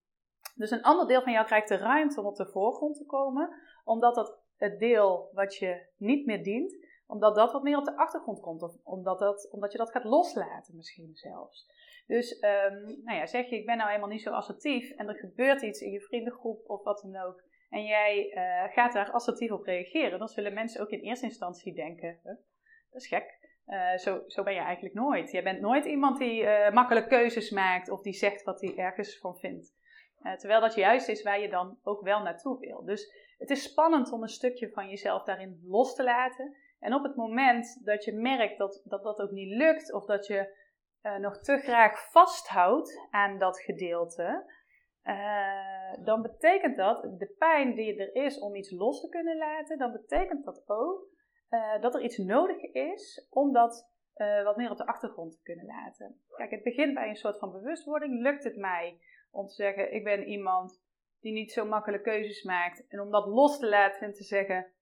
Dus 0.56 0.72
een 0.72 0.84
ander 0.84 1.08
deel 1.08 1.22
van 1.22 1.32
jou 1.32 1.46
krijgt 1.46 1.68
de 1.68 1.78
ruimte 1.78 2.20
om 2.20 2.26
op 2.26 2.36
de 2.36 2.48
voorgrond 2.48 2.98
te 2.98 3.06
komen, 3.06 3.50
omdat 3.84 4.16
dat 4.16 4.40
het 4.56 4.80
deel 4.80 5.30
wat 5.32 5.56
je 5.56 5.88
niet 5.98 6.26
meer 6.26 6.44
dient, 6.44 6.85
omdat 7.08 7.36
dat 7.36 7.52
wat 7.52 7.64
meer 7.64 7.78
op 7.78 7.86
de 7.86 7.98
achtergrond 7.98 8.40
komt, 8.40 8.62
of 8.62 8.76
omdat, 8.84 9.20
dat, 9.20 9.50
omdat 9.52 9.72
je 9.72 9.78
dat 9.78 9.92
gaat 9.92 10.04
loslaten 10.04 10.76
misschien 10.76 11.16
zelfs. 11.16 11.74
Dus 12.08 12.44
um, 12.44 13.02
nou 13.04 13.18
ja, 13.18 13.26
zeg 13.26 13.50
je, 13.50 13.56
ik 13.56 13.66
ben 13.66 13.78
nou 13.78 13.90
helemaal 13.90 14.10
niet 14.10 14.22
zo 14.22 14.32
assertief 14.32 14.92
en 14.92 15.08
er 15.08 15.16
gebeurt 15.16 15.62
iets 15.62 15.82
in 15.82 15.92
je 15.92 16.02
vriendengroep 16.02 16.70
of 16.70 16.84
wat 16.84 17.02
dan 17.02 17.22
ook. 17.22 17.44
En 17.70 17.84
jij 17.84 18.32
uh, 18.34 18.74
gaat 18.74 18.94
daar 18.94 19.12
assertief 19.12 19.52
op 19.52 19.64
reageren. 19.64 20.20
Dan 20.20 20.28
zullen 20.28 20.54
mensen 20.54 20.82
ook 20.82 20.90
in 20.90 21.00
eerste 21.00 21.26
instantie 21.26 21.74
denken, 21.74 22.20
dat 22.24 23.02
is 23.02 23.08
gek. 23.08 23.44
Uh, 23.68 23.98
zo, 23.98 24.24
zo 24.28 24.44
ben 24.44 24.54
je 24.54 24.60
eigenlijk 24.60 24.96
nooit. 24.96 25.32
Je 25.32 25.42
bent 25.42 25.62
nooit 25.62 25.86
iemand 25.86 26.18
die 26.18 26.42
uh, 26.42 26.72
makkelijk 26.72 27.08
keuzes 27.08 27.50
maakt 27.50 27.90
of 27.90 28.02
die 28.02 28.14
zegt 28.14 28.44
wat 28.44 28.62
hij 28.62 28.78
ergens 28.78 29.20
van 29.20 29.38
vindt. 29.38 29.74
terwijl 30.38 30.62
dat 30.62 30.76
juist 30.76 31.08
is 31.08 31.24
waar 31.24 31.40
je 31.40 31.50
dan 31.50 31.80
ook 31.84 32.02
wel 32.02 32.22
naartoe 32.22 32.60
wil. 32.60 32.84
Dus 32.84 33.14
het 33.38 33.50
is 33.50 33.64
spannend 33.64 34.12
om 34.12 34.22
een 34.22 34.28
stukje 34.28 34.70
van 34.70 34.90
jezelf 34.90 35.24
daarin 35.24 35.62
los 35.64 35.96
te 35.96 36.04
laten. 36.04 36.56
En 36.80 36.94
op 36.94 37.04
het 37.04 37.16
moment 37.16 37.86
dat 37.86 38.04
je 38.04 38.14
merkt 38.14 38.58
dat 38.58 38.82
dat, 38.84 39.04
dat 39.04 39.20
ook 39.20 39.32
niet 39.32 39.58
lukt, 39.58 39.94
of 39.94 40.06
dat 40.06 40.28
je 40.28 40.64
uh, 41.02 41.18
nog 41.18 41.38
te 41.38 41.58
graag 41.58 42.12
vasthoudt 42.12 43.08
aan 43.10 43.40
dat 43.40 43.60
gedeelte, 43.60 44.54
uh, 45.04 46.06
dan 46.06 46.22
betekent 46.22 46.78
dat 46.78 47.02
de 47.02 47.36
pijn 47.38 47.76
die 47.76 48.00
er 48.00 48.16
is 48.26 48.40
om 48.40 48.56
iets 48.56 48.72
los 48.72 49.02
te 49.02 49.10
kunnen 49.10 49.38
laten, 49.38 49.78
dan 49.78 49.92
betekent 49.92 50.46
dat 50.46 50.64
ook 50.66 51.08
uh, 51.50 51.82
dat 51.82 51.96
er 51.96 52.02
iets 52.02 52.18
nodig 52.18 52.62
is 52.62 53.28
om 53.30 53.54
dat 53.54 53.94
wat 54.44 54.56
meer 54.56 54.72
op 54.72 54.78
de 54.78 54.86
achtergrond 54.86 55.32
te 55.32 55.42
kunnen 55.44 55.66
laten. 55.66 56.22
Kijk, 56.36 56.52
het 56.52 56.64
begint 56.64 56.94
bij 56.94 57.10
een 57.10 57.16
soort 57.16 57.40
van 57.40 57.52
bewustwording. 57.52 58.22
Lukt 58.22 58.44
het 58.44 58.56
mij 58.56 59.00
om 59.32 59.48
te 59.48 59.54
zeggen: 59.54 59.94
ik 59.94 60.04
ben 60.04 60.24
iemand 60.24 60.84
die 61.20 61.34
niet 61.34 61.52
zo 61.52 61.66
makkelijk 61.66 62.04
keuzes 62.04 62.44
maakt, 62.44 62.88
en 62.88 63.00
om 63.00 63.12
dat 63.12 63.26
los 63.26 63.60
te 63.60 63.70
laten 63.70 64.02
en 64.02 64.14
te 64.14 64.24
zeggen: 64.24 64.74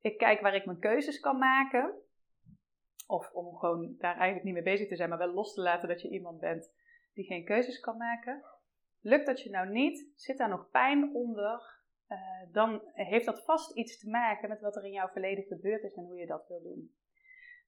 ik 0.00 0.18
kijk 0.18 0.40
waar 0.40 0.54
ik 0.54 0.64
mijn 0.64 0.78
keuzes 0.78 1.20
kan 1.20 1.38
maken. 1.38 1.94
Of 3.06 3.32
om 3.32 3.56
gewoon 3.56 3.94
daar 3.98 4.16
eigenlijk 4.16 4.44
niet 4.44 4.54
mee 4.54 4.62
bezig 4.62 4.88
te 4.88 4.96
zijn, 4.96 5.08
maar 5.08 5.18
wel 5.18 5.32
los 5.32 5.54
te 5.54 5.60
laten 5.60 5.88
dat 5.88 6.02
je 6.02 6.10
iemand 6.10 6.40
bent 6.40 6.72
die 7.14 7.24
geen 7.24 7.44
keuzes 7.44 7.80
kan 7.80 7.96
maken. 7.96 8.42
Lukt 9.00 9.26
dat 9.26 9.40
je 9.40 9.50
nou 9.50 9.68
niet? 9.68 10.12
Zit 10.14 10.38
daar 10.38 10.48
nog 10.48 10.70
pijn 10.70 11.14
onder? 11.14 11.76
Uh, 12.08 12.18
dan 12.52 12.82
heeft 12.92 13.26
dat 13.26 13.44
vast 13.44 13.76
iets 13.76 13.98
te 13.98 14.10
maken 14.10 14.48
met 14.48 14.60
wat 14.60 14.76
er 14.76 14.84
in 14.84 14.92
jouw 14.92 15.08
verleden 15.08 15.44
gebeurd 15.44 15.82
is 15.82 15.94
en 15.94 16.04
hoe 16.04 16.16
je 16.16 16.26
dat 16.26 16.48
wil 16.48 16.62
doen. 16.62 16.94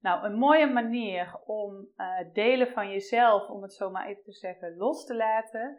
Nou, 0.00 0.24
een 0.24 0.38
mooie 0.38 0.72
manier 0.72 1.40
om 1.44 1.88
uh, 1.96 2.32
delen 2.32 2.68
van 2.68 2.90
jezelf, 2.90 3.48
om 3.48 3.62
het 3.62 3.74
zo 3.74 3.90
maar 3.90 4.06
even 4.06 4.22
te 4.22 4.32
zeggen, 4.32 4.76
los 4.76 5.06
te 5.06 5.16
laten. 5.16 5.78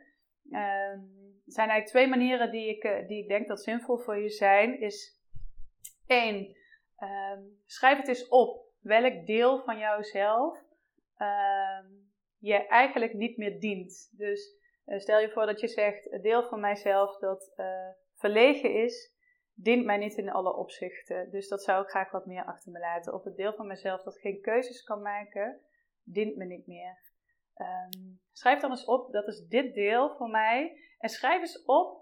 Uh, 0.49 0.99
zijn 1.45 1.69
eigenlijk 1.69 1.85
twee 1.85 2.07
manieren 2.07 2.51
die 2.51 2.69
ik, 2.69 2.83
uh, 2.83 3.07
die 3.07 3.21
ik 3.23 3.27
denk 3.27 3.47
dat 3.47 3.63
zinvol 3.63 3.97
voor 3.97 4.17
je 4.17 4.29
zijn. 4.29 4.79
Is 4.79 5.20
één, 6.11 6.55
ehm, 6.95 7.41
schrijf 7.65 7.97
het 7.97 8.07
eens 8.07 8.27
op 8.27 8.65
welk 8.79 9.25
deel 9.25 9.63
van 9.63 9.77
jouzelf 9.77 10.59
uh, 11.17 11.85
je 12.37 12.67
eigenlijk 12.67 13.13
niet 13.13 13.37
meer 13.37 13.59
dient. 13.59 14.09
Dus 14.17 14.55
uh, 14.85 14.99
stel 14.99 15.19
je 15.19 15.29
voor 15.29 15.45
dat 15.45 15.59
je 15.59 15.67
zegt, 15.67 16.11
het 16.11 16.23
deel 16.23 16.43
van 16.47 16.59
mijzelf 16.59 17.17
dat 17.17 17.53
uh, 17.57 17.89
verlegen 18.15 18.73
is, 18.73 19.13
dient 19.53 19.85
mij 19.85 19.97
niet 19.97 20.17
in 20.17 20.31
alle 20.31 20.55
opzichten. 20.55 21.29
Dus 21.31 21.47
dat 21.47 21.63
zou 21.63 21.83
ik 21.83 21.89
graag 21.89 22.11
wat 22.11 22.25
meer 22.25 22.45
achter 22.45 22.71
me 22.71 22.79
laten. 22.79 23.13
Of 23.13 23.23
het 23.23 23.35
deel 23.35 23.53
van 23.53 23.67
mezelf 23.67 24.03
dat 24.03 24.19
geen 24.19 24.41
keuzes 24.41 24.83
kan 24.83 25.01
maken, 25.01 25.61
dient 26.03 26.35
me 26.35 26.45
niet 26.45 26.67
meer. 26.67 26.99
Um, 27.55 28.19
schrijf 28.31 28.59
dan 28.59 28.69
eens 28.69 28.85
op, 28.85 29.11
dat 29.11 29.27
is 29.27 29.47
dit 29.47 29.73
deel 29.73 30.15
voor 30.15 30.29
mij. 30.29 30.79
En 30.99 31.09
schrijf 31.09 31.41
eens 31.41 31.63
op 31.65 32.00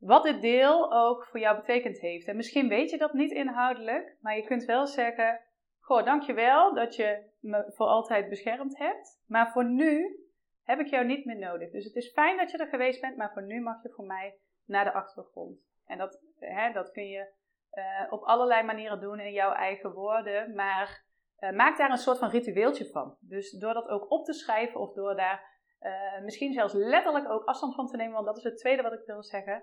wat 0.00 0.22
dit 0.22 0.40
deel 0.40 0.92
ook 0.92 1.26
voor 1.26 1.40
jou 1.40 1.56
betekend 1.56 2.00
heeft. 2.00 2.26
En 2.26 2.36
misschien 2.36 2.68
weet 2.68 2.90
je 2.90 2.98
dat 2.98 3.12
niet 3.12 3.30
inhoudelijk, 3.30 4.16
maar 4.20 4.36
je 4.36 4.44
kunt 4.44 4.64
wel 4.64 4.86
zeggen: 4.86 5.40
Goh, 5.80 6.04
dankjewel 6.04 6.74
dat 6.74 6.96
je 6.96 7.28
me 7.40 7.72
voor 7.74 7.86
altijd 7.86 8.28
beschermd 8.28 8.78
hebt. 8.78 9.22
Maar 9.26 9.50
voor 9.52 9.64
nu 9.64 10.18
heb 10.62 10.78
ik 10.78 10.86
jou 10.86 11.06
niet 11.06 11.24
meer 11.24 11.38
nodig. 11.38 11.70
Dus 11.70 11.84
het 11.84 11.94
is 11.94 12.12
fijn 12.12 12.36
dat 12.36 12.50
je 12.50 12.58
er 12.58 12.66
geweest 12.66 13.00
bent, 13.00 13.16
maar 13.16 13.32
voor 13.32 13.42
nu 13.42 13.60
mag 13.60 13.82
je 13.82 13.90
voor 13.90 14.06
mij 14.06 14.38
naar 14.64 14.84
de 14.84 14.92
achtergrond. 14.92 15.58
En 15.86 15.98
dat, 15.98 16.22
hè, 16.38 16.72
dat 16.72 16.90
kun 16.90 17.08
je 17.08 17.32
uh, 17.72 18.12
op 18.12 18.22
allerlei 18.22 18.62
manieren 18.62 19.00
doen 19.00 19.20
in 19.20 19.32
jouw 19.32 19.52
eigen 19.52 19.92
woorden. 19.92 20.54
Maar 20.54 21.04
uh, 21.40 21.50
maak 21.50 21.78
daar 21.78 21.90
een 21.90 21.96
soort 21.96 22.18
van 22.18 22.30
ritueeltje 22.30 22.86
van. 22.86 23.16
Dus 23.20 23.50
door 23.50 23.74
dat 23.74 23.88
ook 23.88 24.10
op 24.10 24.24
te 24.24 24.32
schrijven 24.32 24.80
of 24.80 24.92
door 24.92 25.16
daar 25.16 25.50
uh, 25.80 26.20
misschien 26.22 26.52
zelfs 26.52 26.72
letterlijk 26.72 27.30
ook 27.30 27.44
afstand 27.44 27.74
van 27.74 27.86
te 27.86 27.96
nemen, 27.96 28.14
want 28.14 28.26
dat 28.26 28.36
is 28.36 28.42
het 28.42 28.58
tweede 28.58 28.82
wat 28.82 28.92
ik 28.92 29.06
wil 29.06 29.22
zeggen. 29.22 29.62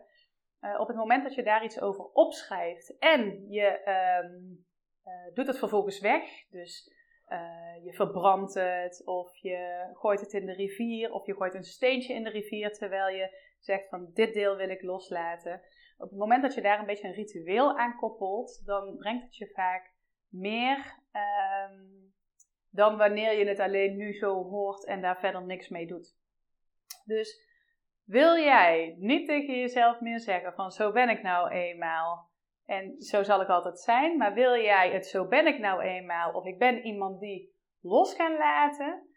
Uh, 0.62 0.80
op 0.80 0.88
het 0.88 0.98
moment 0.98 1.24
dat 1.24 1.36
je 1.36 1.44
daar 1.44 1.64
iets 1.64 1.82
over 1.82 2.04
opschrijft 2.04 2.98
en 2.98 3.50
je 3.50 3.90
um, 4.24 4.66
uh, 5.06 5.34
doet 5.34 5.48
het 5.48 5.58
vervolgens 5.58 6.00
weg, 6.00 6.24
dus 6.50 6.94
uh, 7.28 7.86
je 7.86 7.94
verbrandt 7.94 8.54
het, 8.54 9.02
of 9.06 9.38
je 9.38 9.90
gooit 9.94 10.20
het 10.20 10.34
in 10.34 10.46
de 10.46 10.54
rivier, 10.54 11.12
of 11.12 11.26
je 11.26 11.36
gooit 11.36 11.54
een 11.54 11.64
steentje 11.64 12.14
in 12.14 12.24
de 12.24 12.30
rivier 12.30 12.74
terwijl 12.74 13.16
je 13.16 13.38
zegt 13.60 13.90
van 13.90 14.10
dit 14.14 14.34
deel 14.34 14.56
wil 14.56 14.70
ik 14.70 14.82
loslaten. 14.82 15.62
Op 15.98 16.10
het 16.10 16.20
moment 16.20 16.42
dat 16.42 16.54
je 16.54 16.62
daar 16.62 16.80
een 16.80 16.86
beetje 16.86 17.08
een 17.08 17.14
ritueel 17.14 17.78
aan 17.78 17.96
koppelt, 17.96 18.66
dan 18.66 18.98
brengt 18.98 19.24
het 19.24 19.36
je 19.36 19.52
vaak 19.54 19.94
meer 20.30 20.78
um, 21.14 22.14
dan 22.70 22.98
wanneer 22.98 23.38
je 23.38 23.48
het 23.48 23.60
alleen 23.60 23.96
nu 23.96 24.14
zo 24.14 24.44
hoort 24.44 24.86
en 24.86 25.02
daar 25.02 25.20
verder 25.20 25.46
niks 25.46 25.70
mee 25.70 25.88
doet. 25.88 26.16
Dus 27.06 27.47
wil 28.08 28.36
jij 28.36 28.96
niet 29.00 29.28
tegen 29.28 29.58
jezelf 29.58 30.00
meer 30.00 30.20
zeggen 30.20 30.54
van 30.54 30.72
zo 30.72 30.92
ben 30.92 31.10
ik 31.10 31.22
nou 31.22 31.50
eenmaal 31.50 32.30
en 32.66 33.02
zo 33.02 33.24
zal 33.24 33.42
ik 33.42 33.48
altijd 33.48 33.80
zijn, 33.80 34.18
maar 34.18 34.34
wil 34.34 34.56
jij 34.56 34.92
het 34.92 35.08
zo 35.08 35.28
ben 35.28 35.48
ik 35.48 35.60
nou 35.60 35.82
eenmaal 35.82 36.34
of 36.34 36.46
ik 36.46 36.60
ben 36.60 36.86
iemand 36.86 37.20
die 37.20 37.56
los 37.82 38.16
kan 38.16 38.38
laten, 38.38 39.08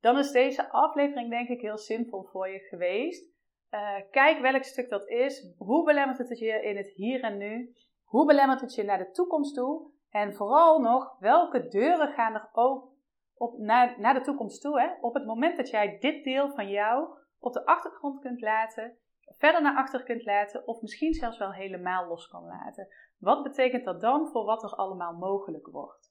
dan 0.00 0.18
is 0.18 0.30
deze 0.30 0.70
aflevering 0.70 1.30
denk 1.30 1.48
ik 1.48 1.60
heel 1.60 1.78
simpel 1.78 2.28
voor 2.32 2.48
je 2.48 2.58
geweest. 2.58 3.30
Uh, 3.70 3.94
kijk 4.10 4.40
welk 4.40 4.62
stuk 4.62 4.88
dat 4.88 5.08
is. 5.08 5.54
Hoe 5.58 5.84
belemmert 5.84 6.18
het 6.18 6.38
je 6.38 6.62
in 6.62 6.76
het 6.76 6.88
hier 6.88 7.22
en 7.22 7.36
nu? 7.36 7.74
Hoe 8.04 8.26
belemmert 8.26 8.60
het 8.60 8.74
je 8.74 8.82
naar 8.82 8.98
de 8.98 9.10
toekomst 9.10 9.54
toe? 9.54 9.90
En 10.10 10.34
vooral 10.34 10.80
nog, 10.80 11.16
welke 11.18 11.68
deuren 11.68 12.12
gaan 12.12 12.34
er 12.34 12.48
ook 12.52 12.92
op, 13.34 13.58
naar, 13.58 13.94
naar 13.98 14.14
de 14.14 14.20
toekomst 14.20 14.60
toe? 14.60 14.80
Hè? 14.80 14.88
Op 15.00 15.14
het 15.14 15.26
moment 15.26 15.56
dat 15.56 15.70
jij 15.70 15.98
dit 15.98 16.24
deel 16.24 16.50
van 16.50 16.68
jou 16.68 17.08
op 17.40 17.52
de 17.52 17.66
achtergrond 17.66 18.20
kunt 18.20 18.40
laten, 18.40 18.96
verder 19.26 19.62
naar 19.62 19.76
achter 19.76 20.02
kunt 20.02 20.24
laten, 20.24 20.66
of 20.66 20.80
misschien 20.80 21.14
zelfs 21.14 21.38
wel 21.38 21.52
helemaal 21.52 22.08
los 22.08 22.28
kan 22.28 22.44
laten. 22.44 22.88
Wat 23.18 23.42
betekent 23.42 23.84
dat 23.84 24.00
dan 24.00 24.28
voor 24.28 24.44
wat 24.44 24.62
er 24.62 24.74
allemaal 24.74 25.12
mogelijk 25.12 25.66
wordt? 25.66 26.10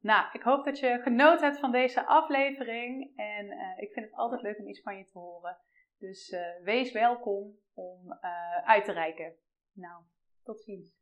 Nou, 0.00 0.26
ik 0.32 0.42
hoop 0.42 0.64
dat 0.64 0.78
je 0.78 1.00
genoten 1.02 1.46
hebt 1.46 1.58
van 1.58 1.72
deze 1.72 2.06
aflevering. 2.06 3.12
En 3.16 3.46
uh, 3.46 3.78
ik 3.78 3.92
vind 3.92 4.06
het 4.06 4.14
altijd 4.14 4.42
leuk 4.42 4.58
om 4.58 4.68
iets 4.68 4.82
van 4.82 4.96
je 4.96 5.04
te 5.04 5.18
horen. 5.18 5.56
Dus 5.98 6.30
uh, 6.30 6.40
wees 6.62 6.92
welkom 6.92 7.58
om 7.74 8.12
uh, 8.22 8.68
uit 8.68 8.84
te 8.84 8.92
reiken. 8.92 9.34
Nou, 9.72 10.02
tot 10.44 10.60
ziens. 10.60 10.98